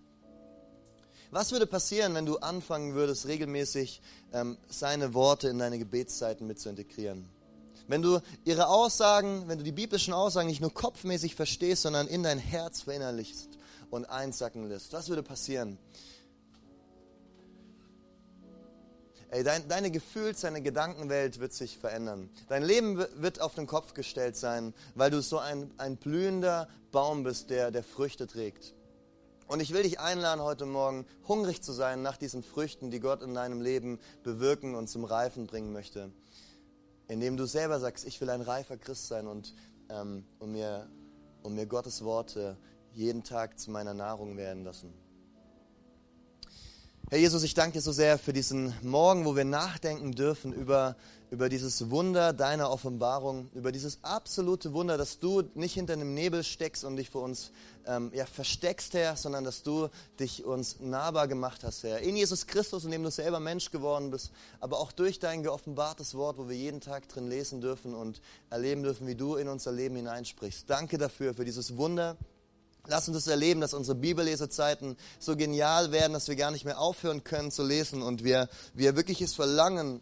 Was 1.31 1.53
würde 1.53 1.67
passieren, 1.67 2.15
wenn 2.15 2.27
du 2.27 2.39
anfangen 2.39 2.95
würdest, 2.95 3.29
regelmäßig 3.29 4.03
ähm, 4.33 4.59
seine 4.69 5.15
Worte 5.15 5.49
in 5.49 5.61
deine 5.61 5.79
Gebetszeiten 5.79 6.45
mit 6.45 6.59
zu 6.59 6.69
integrieren? 6.69 7.29
Wenn 7.87 8.03
du 8.03 8.21
ihre 8.45 8.69
Aussagen, 8.69 9.45
wenn 9.47 9.59
du 9.59 9.65
die 9.65 9.73
biblischen 9.73 10.13
Aussagen 10.13 10.49
nicht 10.49 10.61
nur 10.61 10.75
kopfmäßig 10.75 11.37
verstehst, 11.37 11.83
sondern 11.83 12.09
in 12.09 12.25
dein 12.25 12.39
Herz 12.39 12.83
verinnerlichst 12.83 13.49
und 13.91 14.07
einsacken 14.07 14.69
lässt, 14.69 14.93
was 14.93 15.09
würde 15.09 15.23
passieren? 15.23 15.79
Ey, 19.31 19.43
dein, 19.43 19.67
deine 19.69 19.91
Gefühls-, 19.91 20.43
deine 20.43 20.61
Gedankenwelt 20.61 21.41
wird 21.41 21.53
sich 21.53 21.79
verändern. 21.79 22.31
Dein 22.49 22.63
Leben 22.63 23.05
wird 23.17 23.41
auf 23.41 23.55
den 23.55 23.67
Kopf 23.67 23.95
gestellt 23.95 24.37
sein, 24.37 24.75
weil 24.95 25.11
du 25.11 25.23
so 25.23 25.39
ein, 25.39 25.71
ein 25.79 25.97
blühender 25.97 26.69
Baum 26.93 27.23
bist, 27.23 27.51
der, 27.51 27.71
der 27.71 27.83
Früchte 27.83 28.27
trägt. 28.27 28.75
Und 29.47 29.61
ich 29.61 29.73
will 29.73 29.83
dich 29.83 29.99
einladen, 29.99 30.43
heute 30.43 30.65
Morgen 30.65 31.07
hungrig 31.27 31.61
zu 31.63 31.73
sein 31.73 32.03
nach 32.03 32.17
diesen 32.17 32.45
Früchten, 32.45 32.91
die 32.91 33.01
Gott 33.01 33.23
in 33.23 33.35
deinem 33.35 33.61
Leben 33.61 33.99
bewirken 34.23 34.77
und 34.77 34.89
zum 34.89 35.05
Reifen 35.05 35.47
bringen 35.47 35.73
möchte. 35.73 36.13
Indem 37.09 37.37
du 37.37 37.47
selber 37.47 37.81
sagst, 37.81 38.07
ich 38.07 38.21
will 38.21 38.31
ein 38.31 38.43
reifer 38.43 38.77
Christ 38.77 39.09
sein 39.09 39.27
und, 39.27 39.55
ähm, 39.89 40.25
und, 40.39 40.53
mir, 40.53 40.89
und 41.43 41.55
mir 41.55 41.67
Gottes 41.67 42.05
Worte 42.05 42.57
jeden 42.93 43.25
Tag 43.25 43.59
zu 43.59 43.73
meiner 43.73 43.95
Nahrung 43.95 44.37
werden 44.37 44.63
lassen. 44.63 44.93
Herr 47.13 47.19
Jesus, 47.19 47.43
ich 47.43 47.55
danke 47.55 47.73
dir 47.73 47.81
so 47.81 47.91
sehr 47.91 48.19
für 48.19 48.33
diesen 48.33 48.73
Morgen, 48.83 49.25
wo 49.25 49.35
wir 49.35 49.45
nachdenken 49.45 50.13
dürfen 50.13 50.53
über, 50.53 50.95
über 51.33 51.49
dieses 51.49 51.91
Wunder 51.91 52.33
deiner 52.33 52.71
Offenbarung, 52.71 53.51
über 53.53 53.73
dieses 53.73 53.99
absolute 54.03 54.73
Wunder, 54.75 54.97
dass 54.97 55.19
du 55.19 55.43
nicht 55.57 55.75
hinter 55.75 55.95
einem 55.95 56.15
Nebel 56.15 56.45
steckst 56.45 56.85
und 56.85 56.95
dich 56.95 57.11
vor 57.11 57.23
uns 57.23 57.51
ähm, 57.85 58.13
ja, 58.15 58.27
versteckst, 58.27 58.95
Herr, 58.95 59.17
sondern 59.17 59.43
dass 59.43 59.65
du 59.65 59.89
dich 60.21 60.45
uns 60.45 60.79
nahbar 60.79 61.27
gemacht 61.27 61.65
hast, 61.65 61.83
Herr. 61.83 61.99
In 61.99 62.15
Jesus 62.15 62.47
Christus, 62.47 62.85
in 62.85 62.93
dem 62.93 63.03
du 63.03 63.11
selber 63.11 63.41
Mensch 63.41 63.73
geworden 63.73 64.13
bist, 64.13 64.31
aber 64.61 64.79
auch 64.79 64.93
durch 64.93 65.19
dein 65.19 65.43
geoffenbartes 65.43 66.15
Wort, 66.15 66.39
wo 66.39 66.49
wir 66.49 66.57
jeden 66.57 66.81
Tag 66.81 67.09
drin 67.09 67.29
lesen 67.29 67.61
dürfen 67.61 67.93
und 67.93 68.21
erleben 68.51 68.85
dürfen, 68.85 69.09
wie 69.09 69.17
du 69.17 69.35
in 69.35 69.49
unser 69.49 69.73
Leben 69.73 69.97
hineinsprichst. 69.97 70.71
Danke 70.71 70.97
dafür, 70.97 71.35
für 71.35 71.45
dieses 71.45 71.77
Wunder 71.77 72.17
Lass 72.91 73.07
uns 73.07 73.19
das 73.19 73.29
erleben, 73.29 73.61
dass 73.61 73.73
unsere 73.73 73.97
Bibellesezeiten 73.97 74.97
so 75.21 75.37
genial 75.37 75.93
werden, 75.93 76.13
dass 76.13 76.27
wir 76.27 76.35
gar 76.35 76.51
nicht 76.51 76.65
mehr 76.65 76.81
aufhören 76.81 77.23
können 77.23 77.53
zu 77.53 77.63
lesen 77.63 78.03
und 78.03 78.25
wir, 78.25 78.49
wir 78.75 78.97
wirkliches 78.97 79.33
Verlangen 79.33 80.01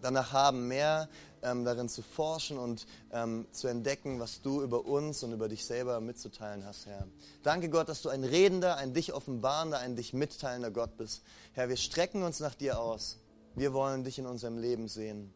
danach 0.00 0.32
haben, 0.32 0.68
mehr 0.68 1.08
ähm, 1.42 1.64
darin 1.64 1.88
zu 1.88 2.02
forschen 2.02 2.56
und 2.56 2.86
ähm, 3.10 3.48
zu 3.50 3.66
entdecken, 3.66 4.20
was 4.20 4.42
du 4.42 4.62
über 4.62 4.86
uns 4.86 5.24
und 5.24 5.32
über 5.32 5.48
dich 5.48 5.64
selber 5.64 6.00
mitzuteilen 6.00 6.64
hast, 6.64 6.86
Herr. 6.86 7.08
Danke 7.42 7.68
Gott, 7.68 7.88
dass 7.88 8.00
du 8.00 8.10
ein 8.10 8.22
redender, 8.22 8.76
ein 8.76 8.94
dich 8.94 9.12
offenbarender, 9.12 9.80
ein 9.80 9.96
dich 9.96 10.12
mitteilender 10.12 10.70
Gott 10.70 10.96
bist. 10.96 11.24
Herr, 11.52 11.68
wir 11.68 11.76
strecken 11.76 12.22
uns 12.22 12.38
nach 12.38 12.54
dir 12.54 12.78
aus. 12.78 13.18
Wir 13.56 13.72
wollen 13.72 14.04
dich 14.04 14.20
in 14.20 14.26
unserem 14.26 14.58
Leben 14.58 14.86
sehen. 14.86 15.34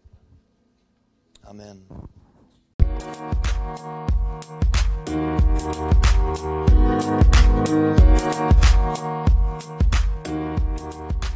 Amen. 1.42 1.88
Thank 3.00 3.32
you. 11.22 11.27